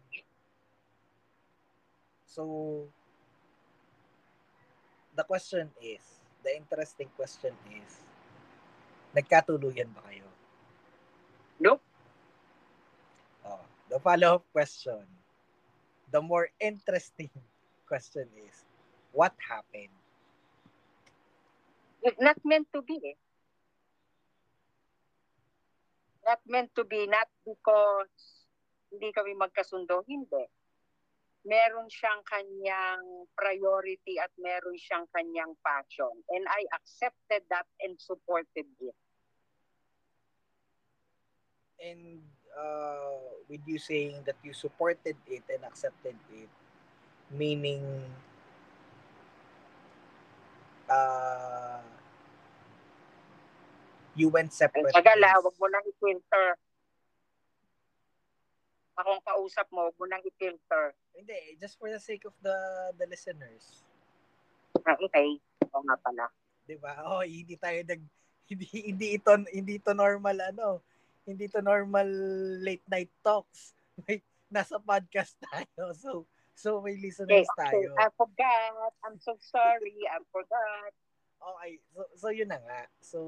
So, 2.34 2.90
the 5.14 5.22
question 5.22 5.70
is, 5.78 6.02
the 6.42 6.50
interesting 6.50 7.06
question 7.14 7.54
is, 7.70 8.02
nagkatuluyan 9.14 9.94
ba 9.94 10.02
kayo? 10.10 10.26
Nope. 11.62 11.78
Oh, 13.46 13.62
the 13.86 14.02
follow-up 14.02 14.42
question, 14.50 15.06
the 16.10 16.18
more 16.18 16.50
interesting 16.58 17.30
question 17.86 18.26
is, 18.50 18.66
what 19.14 19.30
happened? 19.38 19.94
Not 22.18 22.42
meant 22.42 22.66
to 22.74 22.82
be 22.82 22.98
eh. 22.98 23.18
Not 26.26 26.42
meant 26.50 26.74
to 26.74 26.82
be, 26.82 27.06
not 27.06 27.30
because 27.46 28.10
hindi 28.90 29.14
kami 29.14 29.38
magkasundo, 29.38 30.02
hindi. 30.10 30.50
Meron 31.44 31.92
siyang 31.92 32.24
kanyang 32.24 33.28
priority 33.36 34.16
at 34.16 34.32
meron 34.40 34.76
siyang 34.80 35.04
kanyang 35.12 35.52
passion. 35.60 36.12
And 36.32 36.44
I 36.48 36.64
accepted 36.72 37.44
that 37.52 37.68
and 37.84 38.00
supported 38.00 38.64
it. 38.80 38.96
And 41.84 42.24
uh, 42.56 43.44
with 43.48 43.60
you 43.68 43.76
saying 43.76 44.24
that 44.24 44.40
you 44.40 44.56
supported 44.56 45.20
it 45.28 45.44
and 45.52 45.62
accepted 45.68 46.16
it, 46.32 46.48
meaning 47.28 47.84
uh, 50.88 51.84
you 54.14 54.28
went 54.28 54.52
separate 54.52 54.94
Tagal 54.94 55.20
ah, 55.26 55.38
wag 55.42 55.56
mo 55.58 55.66
nang 55.66 55.84
i-filter. 55.84 56.56
Akong 58.94 59.22
kausap 59.26 59.66
mo, 59.74 59.90
wag 59.90 59.98
mo 59.98 60.06
nang 60.06 60.22
i-filter. 60.22 60.94
Hindi, 61.18 61.58
just 61.58 61.74
for 61.78 61.90
the 61.90 61.98
sake 61.98 62.22
of 62.26 62.34
the 62.38 62.54
the 62.94 63.06
listeners. 63.10 63.82
Ah, 64.86 64.94
okay. 65.02 65.38
Oo 65.74 65.82
nga 65.82 65.96
pala. 65.98 66.26
'Di 66.64 66.76
ba? 66.78 67.02
Oh, 67.04 67.22
hindi 67.22 67.58
tayo 67.58 67.82
nag 67.82 68.02
hindi 68.50 68.66
hindi 68.92 69.06
ito 69.16 69.30
hindi 69.50 69.80
ito 69.80 69.92
normal 69.92 70.36
ano. 70.54 70.80
Hindi 71.24 71.48
to 71.48 71.64
normal 71.64 72.06
late 72.60 72.84
night 72.86 73.10
talks. 73.24 73.72
May 74.04 74.20
nasa 74.52 74.76
podcast 74.78 75.34
tayo. 75.40 75.90
So 75.96 76.10
so 76.54 76.78
may 76.78 76.94
listeners 76.94 77.48
okay. 77.50 77.58
tayo. 77.58 77.90
I 77.98 78.06
forgot. 78.14 78.92
I'm 79.02 79.18
so 79.18 79.34
sorry. 79.42 80.06
I 80.06 80.22
forgot. 80.30 80.92
Okay, 81.42 81.72
so 81.90 82.00
so 82.14 82.26
yun 82.30 82.52
na 82.52 82.62
nga. 82.62 82.86
So 83.02 83.18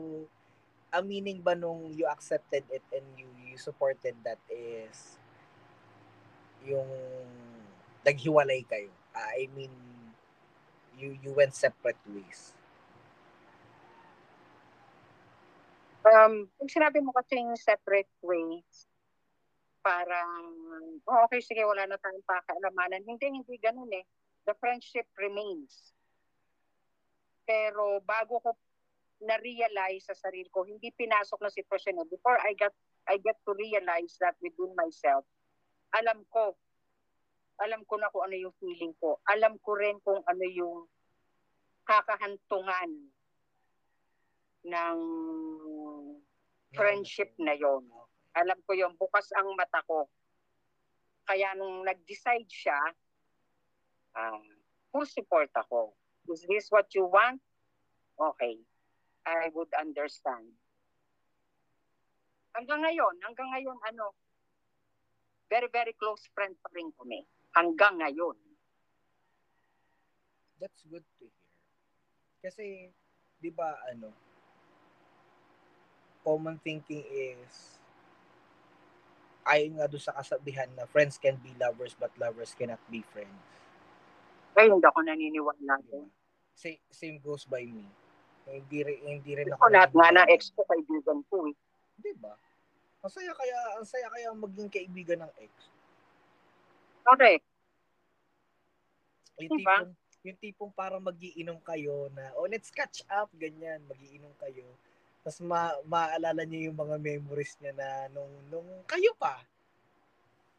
ang 0.95 1.11
meaning 1.11 1.43
ba 1.43 1.59
nung 1.59 1.91
you 1.91 2.07
accepted 2.07 2.63
it 2.71 2.85
and 2.95 3.05
you 3.19 3.27
you 3.43 3.59
supported 3.59 4.15
that 4.23 4.39
is 4.47 5.19
yung 6.65 6.89
naghiwalay 8.07 8.63
kayo. 8.65 8.93
Ah, 9.13 9.35
I 9.37 9.51
mean 9.53 9.73
you 10.97 11.19
you 11.21 11.35
went 11.37 11.53
separate 11.53 12.01
ways. 12.09 12.57
Um, 16.07 16.47
kung 16.55 16.71
sinabi 16.71 17.03
mo 17.03 17.11
kasing 17.11 17.51
separate 17.59 18.07
ways, 18.23 18.87
parang, 19.83 20.55
oh, 21.03 21.27
okay, 21.27 21.43
sige, 21.43 21.67
wala 21.67 21.83
na 21.83 21.99
tayong 21.99 22.23
pakialamanan. 22.23 23.03
Hindi, 23.03 23.43
hindi 23.43 23.59
ganun 23.59 23.91
eh. 23.91 24.07
The 24.47 24.55
friendship 24.63 25.11
remains. 25.19 25.91
Pero 27.43 27.99
bago 28.07 28.39
ko 28.39 28.55
na-realize 29.23 30.07
sa 30.07 30.15
sarili 30.15 30.47
ko, 30.51 30.63
hindi 30.63 30.95
pinasok 30.95 31.43
na 31.43 31.51
sitwasyon 31.51 31.95
na 31.99 32.07
before 32.07 32.39
I 32.39 32.55
got 32.55 32.75
I 33.07 33.23
get 33.23 33.39
to 33.47 33.55
realize 33.55 34.19
that 34.19 34.35
within 34.43 34.75
myself, 34.75 35.23
alam 35.97 36.21
ko, 36.29 36.53
alam 37.57 37.81
ko 37.89 37.95
na 37.97 38.13
kung 38.13 38.29
ano 38.29 38.37
yung 38.37 38.57
feeling 38.61 38.93
ko. 39.01 39.17
Alam 39.33 39.57
ko 39.65 39.73
rin 39.81 39.97
kung 40.05 40.21
ano 40.29 40.45
yung 40.45 40.85
kakahantungan 41.89 42.91
ng 44.67 44.99
friendship 46.77 47.33
na 47.41 47.57
yon. 47.57 47.89
Alam 48.37 48.59
ko 48.69 48.77
yung 48.77 48.93
bukas 49.01 49.33
ang 49.33 49.49
mata 49.57 49.81
ko. 49.89 50.05
Kaya 51.25 51.57
nung 51.57 51.87
nag-decide 51.89 52.51
siya, 52.51 52.79
um, 54.13 54.45
full 54.93 55.09
support 55.09 55.49
ako. 55.57 55.97
Is 56.29 56.45
this 56.45 56.69
what 56.69 56.93
you 56.93 57.09
want? 57.09 57.41
Okay. 58.21 58.61
I 59.27 59.51
would 59.57 59.73
understand. 59.75 60.55
Hanggang 62.55 62.85
ngayon, 62.85 63.15
hanggang 63.27 63.51
ngayon, 63.53 63.79
ano, 63.91 64.15
very, 65.47 65.69
very 65.71 65.95
close 65.97 66.23
friend 66.35 66.55
pa 66.63 66.69
rin 66.75 66.91
kami. 66.99 67.23
Hanggang 67.55 68.03
ngayon. 68.03 68.37
That's 70.61 70.83
good 70.89 71.05
to 71.21 71.25
hear. 71.29 71.35
Kasi, 72.43 72.93
di 73.41 73.51
ba, 73.51 73.77
ano, 73.91 74.13
common 76.27 76.59
thinking 76.63 77.05
is, 77.07 77.79
ayon 79.47 79.79
nga 79.79 79.87
doon 79.87 80.03
sa 80.03 80.17
kasabihan 80.19 80.67
na 80.75 80.91
friends 80.91 81.23
can 81.23 81.39
be 81.39 81.55
lovers 81.63 81.95
but 81.95 82.11
lovers 82.19 82.53
cannot 82.59 82.83
be 82.91 83.07
friends. 83.15 83.47
Ay, 84.59 84.67
hindi 84.67 84.83
ako 84.83 85.01
naniniwala. 85.07 85.79
Di 85.85 85.91
ba? 85.93 86.03
Sa- 86.57 86.85
same 86.91 87.21
goes 87.21 87.45
by 87.47 87.63
me. 87.63 87.87
Hindi 88.47 88.83
hindi 89.05 89.33
rin 89.37 89.51
ako 89.53 89.69
lahat 89.69 89.91
nga 89.93 90.09
na 90.15 90.23
ex 90.31 90.55
ko 90.55 90.63
kaibigan 90.65 91.21
ko 91.29 91.51
eh. 91.51 91.55
Di 92.01 92.15
ba? 92.17 92.33
Ang 93.05 93.13
saya 93.13 93.33
kaya, 93.37 93.59
ang 93.77 93.87
saya 93.87 94.07
kaya 94.09 94.29
maging 94.33 94.71
kaibigan 94.73 95.25
ng 95.27 95.33
ex. 95.41 95.53
Correct. 97.07 97.45
Yung 99.37 99.51
Diba? 99.53 99.57
tipong, 99.61 99.93
yung 100.27 100.39
tipong 100.41 100.73
parang 100.73 101.05
magiinom 101.05 101.61
kayo 101.61 102.09
na, 102.17 102.33
oh, 102.35 102.49
let's 102.49 102.73
catch 102.73 103.05
up, 103.13 103.29
ganyan, 103.37 103.85
magiinom 103.87 104.33
kayo. 104.41 104.67
Tapos 105.27 105.43
ma 105.43 105.75
maaalala 105.87 106.47
niyo 106.47 106.71
yung 106.71 106.79
mga 106.79 106.97
memories 107.03 107.59
niya 107.59 107.75
na 107.75 107.89
nung, 108.15 108.31
nung 108.47 108.69
kayo 108.87 109.11
pa. 109.19 109.43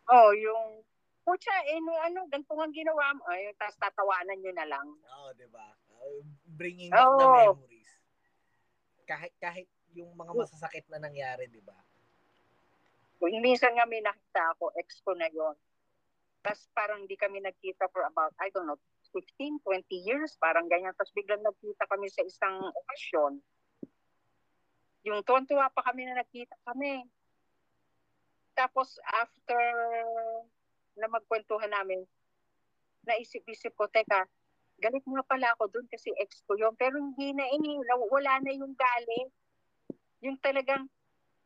Oh, 0.08 0.32
yung 0.36 0.84
Pucha, 1.28 1.52
eh, 1.68 1.84
no, 1.84 1.92
ano, 2.00 2.24
ganito 2.32 2.56
nga 2.56 2.72
ginawa 2.72 3.12
mo. 3.20 3.28
Ay, 3.28 3.52
tapos 3.60 3.76
tatawanan 3.84 4.40
nyo 4.40 4.54
na 4.56 4.64
lang. 4.64 4.88
Oo, 4.88 5.36
di 5.36 5.44
ba? 5.52 5.76
Uh, 6.00 6.24
bringing 6.56 6.88
back 6.88 7.04
the 7.04 7.28
Oo. 7.28 7.52
memories. 7.52 7.92
Kahit, 9.04 9.36
kahit 9.36 9.68
yung 9.92 10.16
mga 10.16 10.32
masasakit 10.32 10.88
na 10.88 11.04
nangyari, 11.04 11.52
di 11.52 11.60
ba? 11.60 11.76
Kung 13.18 13.34
minsan 13.42 13.74
nga 13.74 13.90
may 13.90 14.02
nakita 14.02 14.54
ako, 14.58 14.74
ex 14.78 15.02
ko 15.02 15.18
na 15.18 15.30
yon. 15.30 15.58
Tapos 16.46 16.70
parang 16.72 17.04
di 17.10 17.18
kami 17.18 17.42
nagkita 17.42 17.90
for 17.90 18.06
about, 18.06 18.32
I 18.38 18.54
don't 18.54 18.70
know, 18.70 18.80
15, 19.12 19.60
20 19.66 19.90
years, 20.06 20.38
parang 20.38 20.70
ganyan. 20.70 20.94
Tapos 20.94 21.12
biglang 21.18 21.42
nagkita 21.42 21.90
kami 21.90 22.08
sa 22.14 22.22
isang 22.22 22.70
okasyon. 22.72 23.42
Yung 25.08 25.24
tuwan-tuwa 25.26 25.72
pa 25.74 25.82
kami 25.92 26.06
na 26.06 26.22
nagkita 26.22 26.56
kami. 26.68 27.08
Tapos 28.54 29.02
after 29.18 29.64
na 30.98 31.08
magkwentuhan 31.10 31.70
namin, 31.74 32.06
naisip-isip 33.06 33.74
ko, 33.78 33.88
teka, 33.88 34.26
galit 34.78 35.06
nga 35.06 35.24
pala 35.26 35.48
ako 35.58 35.72
doon 35.74 35.88
kasi 35.90 36.14
ex 36.22 36.44
ko 36.46 36.54
yun. 36.58 36.74
Pero 36.78 37.00
hindi 37.02 37.34
na 37.34 37.46
ini, 37.50 37.82
wala 37.86 38.34
na 38.44 38.52
yung 38.54 38.78
galit. 38.78 39.30
Yung 40.22 40.38
talagang, 40.42 40.90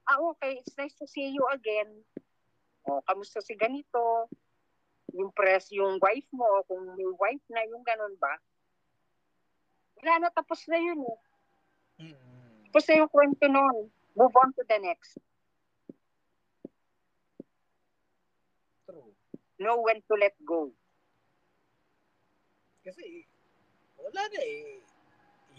ah 0.10 0.20
okay, 0.34 0.62
it's 0.62 0.78
nice 0.78 0.96
to 0.98 1.06
see 1.06 1.30
you 1.30 1.46
again. 1.54 1.90
O, 2.90 3.02
kamusta 3.06 3.42
si 3.46 3.54
ganito? 3.54 4.30
Yung 5.14 5.30
press, 5.36 5.70
yung 5.70 6.00
wife 6.02 6.28
mo, 6.34 6.66
kung 6.66 6.96
may 6.98 7.10
wife 7.20 7.46
na, 7.52 7.62
yung 7.68 7.84
ganun 7.86 8.16
ba? 8.18 8.34
Wala 10.02 10.26
na, 10.26 10.30
tapos 10.34 10.66
na 10.66 10.80
yun 10.82 11.02
eh. 11.06 11.20
mm 12.08 12.72
Tapos 12.72 12.88
na 12.88 13.04
yung 13.04 13.12
kwento 13.12 13.46
nun. 13.52 13.92
Move 14.16 14.36
on 14.40 14.50
to 14.56 14.64
the 14.64 14.80
next. 14.80 15.20
True. 18.88 19.12
Know 19.60 19.84
when 19.84 20.00
to 20.08 20.15
let 20.15 20.36
go. 20.48 20.71
Kasi, 22.82 23.28
wala 24.00 24.21
na 24.32 24.42
eh. 24.42 24.80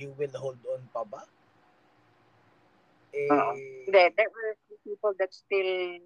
You 0.01 0.17
will 0.17 0.35
hold 0.41 0.61
on 0.73 0.83
pa 0.91 1.05
ba? 1.05 1.23
Eh, 3.13 3.29
Oo. 3.29 3.53
Hindi, 3.87 4.03
there 4.17 4.33
are 4.33 4.57
people 4.83 5.13
that 5.21 5.33
still 5.37 6.01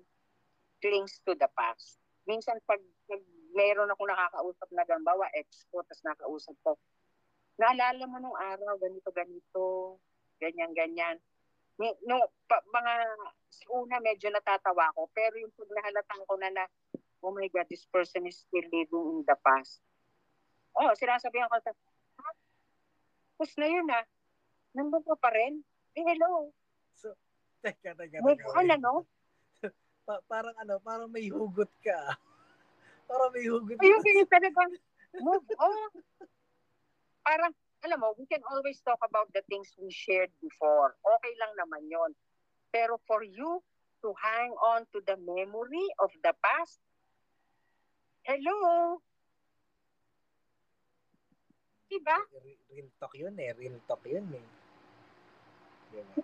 clings 0.83 1.23
to 1.23 1.39
the 1.39 1.47
past. 1.55 2.03
Minsan 2.27 2.59
pag, 2.67 2.83
pag 3.07 3.23
meron 3.55 3.91
ako 3.95 4.03
nakakausap 4.11 4.69
na 4.75 4.85
gambawa, 4.85 5.31
ex 5.39 5.65
ko, 5.71 5.81
tapos 5.87 6.03
nakausap 6.03 6.57
ko, 6.67 6.75
naalala 7.57 8.05
mo 8.11 8.19
nung 8.19 8.37
araw, 8.37 8.77
ganito, 8.77 9.09
ganito, 9.15 9.65
ganyan, 10.43 10.75
ganyan. 10.75 11.17
No, 11.79 12.17
pa, 12.51 12.61
mga, 12.73 12.93
una 13.73 13.97
medyo 14.03 14.29
natatawa 14.29 14.93
ko, 14.93 15.09
pero 15.15 15.39
yung 15.41 15.55
pag 15.55 15.71
nahalatan 15.73 16.21
ko 16.27 16.35
na 16.37 16.51
na, 16.53 16.65
oh 17.23 17.33
my 17.33 17.49
God, 17.49 17.71
this 17.71 17.87
person 17.89 18.27
is 18.29 18.45
still 18.45 18.67
living 18.69 19.07
in 19.15 19.21
the 19.25 19.37
past. 19.41 19.81
Oh, 20.77 20.93
sinasabihan 20.93 21.49
ko, 21.49 21.57
ha? 21.57 22.31
Tapos 23.37 23.53
na 23.57 23.69
yun 23.69 23.89
ah. 23.93 24.05
Nandun 24.77 25.05
ka 25.05 25.17
pa 25.17 25.33
rin? 25.33 25.65
Eh, 25.97 26.05
hello. 26.05 26.53
Teka, 27.65 27.91
teka, 27.97 28.19
Move 28.23 28.41
teka. 28.41 28.53
on, 28.57 28.67
ano? 28.71 28.93
Pa- 30.07 30.23
parang 30.31 30.55
ano, 30.63 30.79
parang 30.79 31.11
may 31.11 31.27
hugot 31.27 31.71
ka. 31.83 32.15
parang 33.11 33.31
may 33.35 33.43
hugot 33.51 33.75
Ayun, 33.83 34.01
kaya 34.07 34.25
talagang 34.31 34.73
move 35.19 35.47
on. 35.59 35.91
Parang, 37.27 37.51
alam 37.83 37.99
mo, 37.99 38.15
we 38.15 38.23
can 38.31 38.39
always 38.47 38.79
talk 38.87 39.03
about 39.03 39.27
the 39.35 39.43
things 39.51 39.75
we 39.83 39.91
shared 39.91 40.31
before. 40.39 40.95
Okay 41.03 41.35
lang 41.43 41.53
naman 41.59 41.83
yon. 41.91 42.15
Pero 42.71 43.03
for 43.03 43.27
you 43.27 43.59
to 43.99 44.15
hang 44.23 44.55
on 44.63 44.87
to 44.95 45.03
the 45.03 45.19
memory 45.19 45.87
of 45.99 46.15
the 46.23 46.31
past, 46.39 46.79
hello? 48.23 49.03
Diba? 51.91 52.19
Re- 52.43 52.63
Real 52.71 52.91
talk 52.99 53.15
yun 53.19 53.35
eh. 53.43 53.51
Real 53.59 53.79
talk 53.91 54.03
yun 54.07 54.27
eh. 54.35 54.47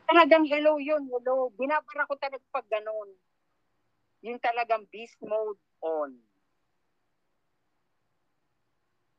Talagang 0.08 0.44
hello 0.48 0.76
yun, 0.76 1.08
hello. 1.08 1.52
Binabara 1.56 2.08
ko 2.08 2.14
talaga 2.16 2.44
pag 2.52 2.66
ganun. 2.68 3.10
Yung 4.22 4.38
talagang 4.38 4.86
beast 4.92 5.18
mode 5.24 5.58
on. 5.82 6.14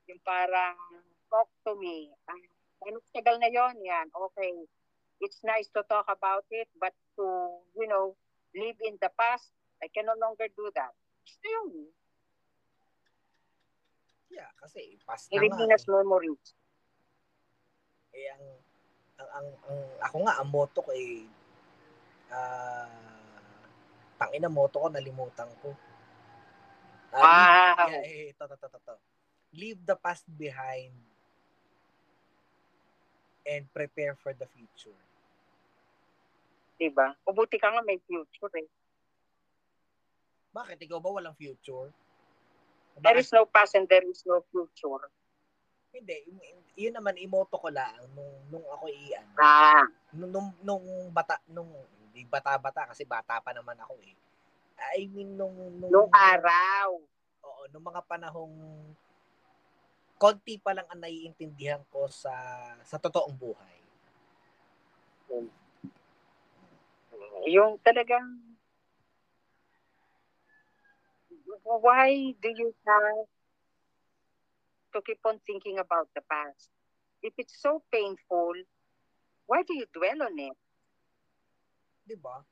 Yung 0.09 0.21
parang, 0.23 0.77
talk 1.33 1.49
to 1.65 1.73
me. 1.77 2.13
Ah, 2.29 2.37
ano 2.85 3.01
tagal 3.09 3.41
na 3.41 3.49
yon 3.49 3.73
yan. 3.81 4.07
Okay. 4.13 4.53
It's 5.23 5.41
nice 5.41 5.71
to 5.73 5.81
talk 5.87 6.05
about 6.11 6.45
it, 6.51 6.67
but 6.77 6.93
to, 7.15 7.25
you 7.79 7.87
know, 7.87 8.13
live 8.53 8.77
in 8.83 8.99
the 8.99 9.09
past, 9.17 9.49
I 9.81 9.87
can 9.89 10.05
no 10.05 10.17
longer 10.19 10.45
do 10.51 10.69
that. 10.75 10.91
Gusto 11.25 11.45
yun. 11.47 11.69
Yeah, 14.29 14.49
kasi 14.59 14.99
past 15.07 15.31
na 15.31 15.41
nga. 15.47 15.73
As 15.73 15.85
memories. 15.87 16.53
eh 18.13 18.29
ang 18.29 18.45
ang, 19.19 19.29
ang, 19.29 19.47
ang 19.69 19.79
ako 20.09 20.15
nga 20.25 20.33
ang 20.41 20.49
motto 20.49 20.79
ko 20.81 20.91
eh 20.93 21.25
ah 22.33 22.89
tangina 24.17 24.49
motto 24.49 24.79
ko 24.79 24.87
nalimutan 24.89 25.49
ko. 25.61 25.75
Ah, 27.13 27.77
Wow. 27.77 27.93
leave, 27.93 27.93
yeah, 27.93 28.05
eh, 28.09 28.33
to, 28.33 28.43
to, 28.49 28.55
to, 28.57 28.67
to, 28.73 28.79
to. 28.89 28.95
Leave 29.53 29.77
the 29.85 29.93
past 29.93 30.25
behind 30.33 30.89
and 33.45 33.69
prepare 33.69 34.17
for 34.17 34.33
the 34.33 34.49
future. 34.49 34.97
Diba? 36.81 37.13
O 37.29 37.35
buti 37.37 37.61
ka 37.61 37.69
nga 37.69 37.85
may 37.85 38.01
future 38.01 38.49
eh. 38.57 38.65
Bakit? 40.53 40.81
Ikaw 40.89 40.97
ba 40.97 41.09
walang 41.13 41.37
future? 41.37 41.93
There 42.97 43.13
Bakit? 43.13 43.25
is 43.25 43.29
no 43.29 43.45
past 43.45 43.77
and 43.77 43.85
there 43.85 44.05
is 44.05 44.25
no 44.25 44.41
future. 44.49 45.05
Hindi. 45.93 46.17
Yun 46.73 46.93
naman, 46.97 47.13
imoto 47.21 47.61
ko 47.61 47.69
lang 47.69 47.93
nung, 48.17 48.33
nung 48.49 48.65
ako 48.73 48.89
iyan. 48.89 49.25
Ah, 49.37 49.85
Nung, 50.13 50.33
nung, 50.33 50.49
nung 50.65 50.85
bata, 51.13 51.37
nung, 51.45 51.69
hindi 52.09 52.25
bata-bata 52.25 52.89
kasi 52.89 53.05
bata 53.05 53.37
pa 53.41 53.53
naman 53.53 53.77
ako 53.77 53.97
eh. 54.01 54.13
I 54.97 55.05
mean, 55.09 55.37
nung, 55.37 55.53
nung, 55.77 55.89
nung 55.89 56.09
araw. 56.09 56.97
Oo, 57.45 57.61
nung 57.69 57.85
mga 57.85 58.01
panahong 58.09 58.57
konti 60.17 60.55
pa 60.55 60.71
lang 60.71 60.87
ang 60.87 61.03
naiintindihan 61.03 61.83
ko 61.91 62.07
sa 62.07 62.31
sa 62.87 62.95
totoong 62.95 63.35
buhay. 63.35 63.77
Yung 67.51 67.75
talagang 67.83 68.39
why 71.67 72.31
do 72.39 72.49
you 72.55 72.71
have 72.87 73.27
to 74.93 75.01
keep 75.01 75.19
on 75.25 75.41
thinking 75.45 75.77
about 75.79 76.09
the 76.15 76.21
past? 76.29 76.69
If 77.21 77.33
it's 77.37 77.57
so 77.59 77.83
painful, 77.91 78.53
why 79.45 79.63
do 79.63 79.73
you 79.73 79.87
dwell 79.93 80.23
on 80.23 80.37
it? 80.39 80.57
'Di 82.07 82.15
ba? 82.19 82.43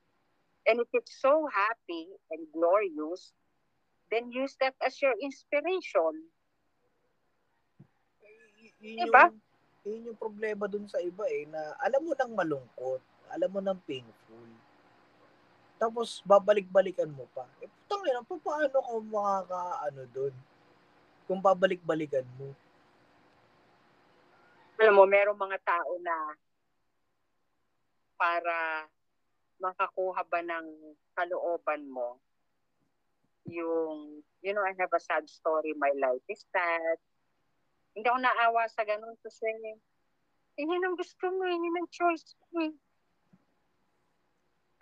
And 0.68 0.80
if 0.80 0.90
it's 0.94 1.18
so 1.18 1.50
happy 1.50 2.06
and 2.30 2.46
glorious, 2.54 3.34
then 4.14 4.30
use 4.30 4.54
that 4.62 4.78
as 4.84 5.02
your 5.02 5.18
inspiration. 5.18 6.30
Y- 8.62 8.76
yun 8.78 9.10
Diba? 9.10 9.26
yung 9.26 9.38
yun 9.82 10.08
yung 10.14 10.20
problema 10.22 10.70
dun 10.70 10.86
sa 10.86 11.02
iba 11.02 11.26
eh 11.26 11.50
na 11.50 11.74
alam 11.82 12.06
mo 12.06 12.14
nang 12.14 12.34
malungkot, 12.38 13.02
alam 13.34 13.50
mo 13.50 13.60
nang 13.60 13.82
painful. 13.90 14.50
Tapos 15.82 16.22
babalik-balikan 16.22 17.10
mo 17.10 17.26
pa. 17.34 17.50
Eh 17.58 17.66
putang 17.66 18.06
ina, 18.06 18.22
pa- 18.22 18.38
paano 18.38 18.70
ka 18.70 18.94
makaka 19.02 19.62
ano 19.90 20.02
dun? 20.14 20.34
Kung 21.32 21.40
babalik-balikan 21.40 22.28
mo. 22.36 22.52
Alam 24.84 25.00
mo, 25.00 25.08
merong 25.08 25.40
mga 25.40 25.64
tao 25.64 25.96
na 26.04 26.36
para 28.20 28.84
makakuha 29.64 30.28
ba 30.28 30.44
ng 30.44 30.68
kalooban 31.16 31.88
mo, 31.88 32.20
yung, 33.48 34.20
you 34.44 34.52
know, 34.52 34.60
I 34.60 34.76
have 34.76 34.92
a 34.92 35.00
sad 35.00 35.24
story, 35.32 35.72
my 35.80 35.96
life 35.96 36.20
is 36.28 36.44
sad. 36.52 37.00
Hindi 37.96 38.12
ako 38.12 38.20
naawa 38.20 38.68
sa 38.68 38.84
ganun 38.84 39.16
kasi, 39.24 39.48
eh, 39.48 39.80
yun 40.60 40.84
ang 40.84 41.00
gusto 41.00 41.32
mo, 41.32 41.48
eh, 41.48 41.56
yun 41.56 41.80
ang 41.80 41.88
choice 41.96 42.36
mo. 42.52 42.68
eh. 42.68 42.76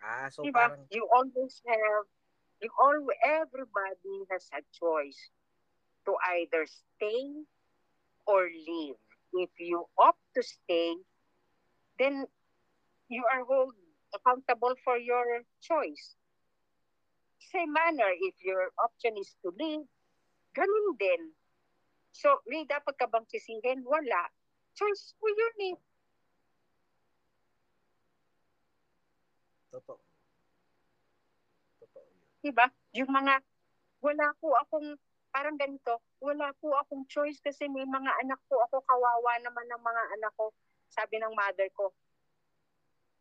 Ah, 0.02 0.34
so 0.34 0.41
diba? 0.41 0.74
parang 0.74 0.82
You 0.89 1.06
always 1.14 1.62
have, 1.70 2.10
you 2.58 2.74
all, 2.74 2.97
everybody 3.22 4.26
has 4.34 4.50
a 4.58 4.66
choice 4.74 5.30
to 6.10 6.18
either 6.41 6.66
stay 6.66 7.45
or 8.26 8.49
leave. 8.49 8.97
If 9.38 9.53
you 9.62 9.86
opt 9.93 10.26
to 10.34 10.41
stay, 10.41 10.97
then 12.01 12.26
you 13.14 13.22
are 13.30 13.45
held 13.45 13.78
accountable 14.10 14.74
for 14.82 14.97
your 14.97 15.45
choice. 15.62 16.18
Same 17.53 17.74
manner, 17.74 18.10
if 18.10 18.34
your 18.41 18.74
option 18.82 19.14
is 19.22 19.38
to 19.45 19.53
leave, 19.53 19.86
ganun 20.57 20.97
din. 20.97 21.30
So, 22.10 22.41
may 22.49 22.66
dapat 22.66 22.97
ka 22.97 23.05
bang 23.05 23.26
sisihin? 23.30 23.86
Wala. 23.86 24.34
Choice 24.74 25.14
mo 25.22 25.30
yun 25.30 25.57
eh. 25.74 25.78
totoo. 29.70 30.01
Totoo 31.78 32.01
yun. 32.01 32.26
Diba? 32.41 32.66
Yung 32.97 33.12
mga, 33.14 33.45
wala 34.01 34.28
po 34.41 34.57
akong, 34.57 34.97
parang 35.30 35.56
ganito, 35.56 36.02
wala 36.20 36.52
po 36.58 36.74
akong 36.76 37.06
choice 37.06 37.40
kasi 37.40 37.70
may 37.70 37.86
mga 37.86 38.12
anak 38.26 38.40
po 38.50 38.60
ako, 38.70 38.82
kawawa 38.84 39.38
naman 39.42 39.66
ng 39.70 39.82
mga 39.82 40.04
anak 40.20 40.34
ko. 40.36 40.52
Sabi 40.90 41.22
ng 41.22 41.34
mother 41.38 41.70
ko, 41.78 41.94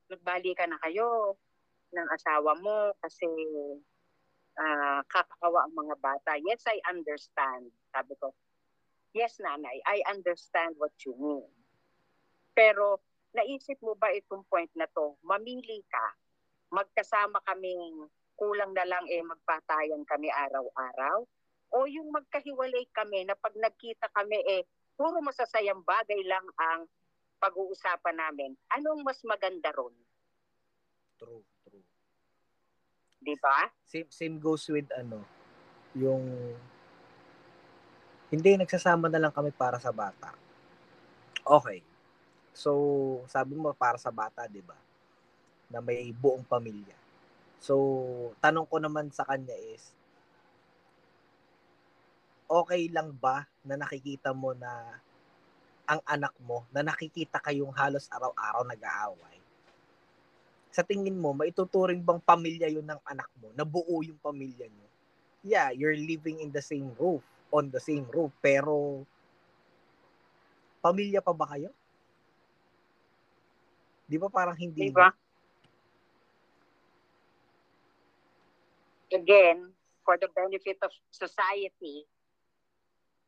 nagbali 0.09 0.57
ka 0.57 0.65
na 0.65 0.81
kayo 0.81 1.37
ng 1.93 2.09
asawa 2.13 2.57
mo 2.59 2.97
kasi 3.05 3.29
ah, 4.59 5.05
kakakawa 5.07 5.69
ang 5.69 5.75
mga 5.77 5.97
bata. 6.01 6.33
Yes, 6.41 6.65
I 6.67 6.81
understand. 6.89 7.71
Sabi 7.93 8.17
ko, 8.19 8.33
yes, 9.13 9.39
nanay, 9.39 9.79
I 9.85 10.03
understand 10.09 10.77
what 10.81 10.93
you 11.05 11.15
mean. 11.17 11.49
Pero, 12.57 12.99
naisip 13.37 13.79
mo 13.85 13.95
ba 13.95 14.11
itong 14.11 14.43
point 14.51 14.73
na 14.75 14.89
to? 14.91 15.15
Mamili 15.23 15.85
ka. 15.87 16.07
Magkasama 16.75 17.39
kaming 17.47 18.11
kulang 18.35 18.75
na 18.75 18.87
lang 18.87 19.05
eh 19.07 19.23
magpatayan 19.23 20.03
kami 20.09 20.31
araw-araw? 20.31 21.23
O 21.75 21.85
yung 21.85 22.09
magkahiwalay 22.13 22.89
kami 22.93 23.29
na 23.29 23.37
pag 23.37 23.53
nagkita 23.57 24.09
kami 24.13 24.41
eh 24.49 24.63
puro 24.99 25.23
masasayang 25.23 25.85
bagay 25.85 26.21
lang 26.27 26.43
ang 26.59 26.89
pag-uusapan 27.39 28.19
namin. 28.19 28.51
Anong 28.75 29.07
mas 29.07 29.23
maganda 29.23 29.71
ron? 29.71 29.95
True, 31.19 31.47
true. 31.63 31.87
Di 33.23 33.35
ba? 33.39 33.71
Same, 33.87 34.11
same 34.11 34.37
goes 34.43 34.67
with 34.71 34.91
ano, 34.95 35.23
yung 35.95 36.23
hindi 38.29 38.51
nagsasama 38.59 39.09
na 39.09 39.23
lang 39.23 39.33
kami 39.33 39.55
para 39.55 39.81
sa 39.81 39.95
bata. 39.95 40.35
Okay. 41.47 41.81
So, 42.53 42.73
sabi 43.31 43.55
mo 43.55 43.71
para 43.73 43.97
sa 43.97 44.11
bata, 44.11 44.45
'di 44.51 44.61
ba? 44.67 44.77
Na 45.71 45.79
may 45.79 46.11
buong 46.11 46.43
pamilya. 46.43 46.97
So, 47.63 47.75
tanong 48.43 48.67
ko 48.67 48.83
naman 48.83 49.15
sa 49.15 49.25
kanya 49.25 49.55
is 49.73 49.95
okay 52.49 52.89
lang 52.89 53.13
ba 53.13 53.45
na 53.61 53.77
nakikita 53.77 54.33
mo 54.33 54.57
na 54.57 54.73
ang 55.85 56.01
anak 56.09 56.33
mo 56.41 56.65
na 56.73 56.81
nakikita 56.81 57.37
kayong 57.45 57.73
halos 57.77 58.09
araw-araw 58.09 58.65
nag-aaway? 58.65 59.37
Sa 60.73 60.81
tingin 60.81 61.17
mo, 61.17 61.37
maituturing 61.37 62.01
bang 62.01 62.21
pamilya 62.25 62.69
yun 62.69 62.85
ng 62.89 63.01
anak 63.05 63.29
mo? 63.41 63.53
Na 63.53 63.69
buo 63.69 64.01
yung 64.01 64.21
pamilya 64.21 64.69
nyo? 64.69 64.89
Yeah, 65.45 65.73
you're 65.73 65.97
living 65.97 66.41
in 66.41 66.53
the 66.53 66.65
same 66.65 66.93
roof, 66.97 67.25
on 67.53 67.69
the 67.73 67.81
same 67.81 68.05
roof, 68.13 68.33
pero 68.41 69.05
pamilya 70.81 71.21
pa 71.21 71.33
ba 71.37 71.47
kayo? 71.53 71.73
Di 74.09 74.17
ba 74.17 74.29
parang 74.33 74.57
hindi 74.57 74.89
Di 74.89 74.93
ba? 74.93 75.13
Again, 79.09 79.73
for 80.05 80.21
the 80.21 80.29
benefit 80.37 80.77
of 80.85 80.93
society, 81.13 82.05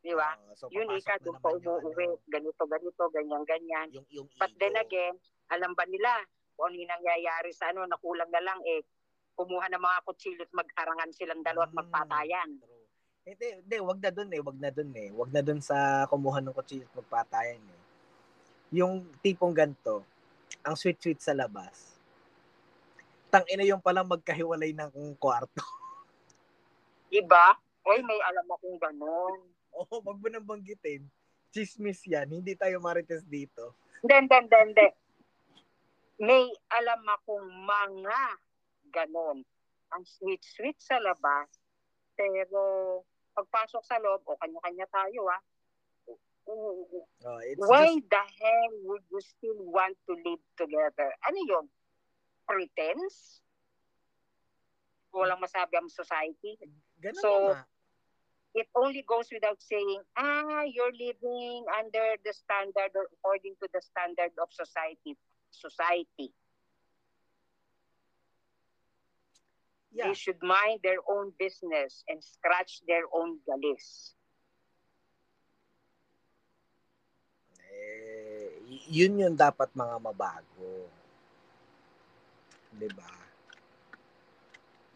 di 0.00 0.12
ba? 0.16 0.32
Ah, 0.32 0.54
so, 0.56 0.72
Yun, 0.72 0.88
ika, 0.96 1.20
doon 1.20 1.36
pa 1.40 1.52
umuwi, 1.52 2.08
ano, 2.08 2.16
ganito, 2.28 2.62
ganito, 2.64 3.02
ganyan, 3.12 3.42
ganyan. 3.44 3.88
yung, 3.92 4.06
yung 4.08 4.28
But 4.40 4.52
then 4.56 4.76
ego. 4.76 4.84
again, 4.84 5.14
alam 5.52 5.76
ba 5.76 5.84
nila 5.84 6.24
kung 6.56 6.72
ano 6.72 6.76
yung 6.76 6.92
nangyayari 6.92 7.50
sa 7.52 7.68
ano, 7.72 7.84
nakulang 7.84 8.28
na 8.32 8.40
lang 8.40 8.60
eh, 8.64 8.80
kumuha 9.36 9.72
ng 9.72 9.80
mga 9.80 9.98
kutsilyo 10.04 10.44
at 10.44 10.52
magharangan 10.52 11.10
silang 11.16 11.40
dalawa 11.40 11.68
at 11.68 11.72
Mm. 11.72 11.80
magpatayan. 11.80 12.50
True. 12.60 12.84
Hindi, 13.20 13.46
hindi, 13.64 13.76
wag 13.80 14.00
na 14.00 14.10
dun 14.12 14.30
eh, 14.32 14.40
wag 14.40 14.58
na 14.60 14.70
dun 14.72 14.92
eh. 14.96 15.08
Wag 15.12 15.30
na 15.32 15.40
dun 15.44 15.60
sa 15.60 16.08
kumuha 16.08 16.40
ng 16.40 16.56
kutsilyo 16.56 16.84
at 16.88 16.96
magpatayan 16.96 17.60
eh. 17.60 17.80
yung 18.70 19.02
tipong 19.18 19.50
ganto, 19.50 20.06
ang 20.62 20.78
sweet-sweet 20.78 21.18
sa 21.18 21.34
labas. 21.34 21.98
Tang 23.26 23.42
ina 23.50 23.66
yung 23.66 23.82
palang 23.82 24.06
magkahiwalay 24.06 24.70
ng 24.70 25.18
kwarto. 25.18 25.58
Iba? 27.10 27.58
Oy, 27.82 27.98
may 28.06 28.20
alam 28.30 28.46
akong 28.46 28.78
ganon. 28.78 29.42
Oo, 29.80 30.04
wag 30.04 30.18
mo 30.20 30.28
nang 30.28 30.44
banggitin. 30.44 31.08
Chismis 31.50 32.04
yan. 32.04 32.28
Hindi 32.28 32.52
tayo 32.52 32.78
marites 32.84 33.24
dito. 33.24 33.72
Hindi, 34.04 34.14
hindi, 34.28 34.36
hindi, 34.36 34.58
hindi. 34.68 34.88
May 36.20 36.44
alam 36.68 37.00
akong 37.08 37.48
mga 37.48 38.20
ganon. 38.92 39.40
Ang 39.90 40.04
sweet-sweet 40.04 40.76
sa 40.78 41.00
labas, 41.00 41.48
pero 42.12 42.60
pagpasok 43.32 43.82
sa 43.82 43.96
loob, 43.98 44.20
o 44.28 44.36
kanya-kanya 44.36 44.86
tayo 44.92 45.32
ah. 45.32 45.42
Oh, 46.50 47.40
it's 47.46 47.62
Why 47.62 47.94
just, 47.94 48.10
the 48.10 48.24
hell 48.42 48.72
would 48.90 49.06
you 49.08 49.22
still 49.22 49.60
want 49.70 49.94
to 50.10 50.18
live 50.18 50.42
together? 50.58 51.14
Ano 51.24 51.38
yun? 51.46 51.66
Pretense? 52.44 53.40
Walang 55.14 55.40
masabi 55.40 55.78
ang 55.78 55.88
society. 55.90 56.58
ganun 57.00 57.22
so, 57.22 57.54
nga. 57.54 57.64
It 58.54 58.66
only 58.74 59.04
goes 59.06 59.30
without 59.30 59.62
saying, 59.62 60.02
ah, 60.18 60.66
you're 60.66 60.90
living 60.90 61.64
under 61.78 62.18
the 62.24 62.32
standard 62.34 62.90
or 62.94 63.06
according 63.14 63.54
to 63.62 63.68
the 63.72 63.80
standard 63.80 64.34
of 64.42 64.50
society. 64.50 65.14
Society. 65.50 66.34
Yeah. 69.92 70.10
They 70.10 70.14
should 70.14 70.42
mind 70.42 70.80
their 70.82 71.02
own 71.06 71.32
business 71.38 72.02
and 72.06 72.22
scratch 72.22 72.82
their 72.86 73.06
own 73.10 73.42
galis. 73.42 74.14
Eh, 77.58 78.86
yun 78.86 79.18
yung 79.18 79.34
dapat 79.34 79.70
mga 79.74 79.96
mabago. 79.98 80.86
'Di 82.70 82.86
ba? 82.94 83.29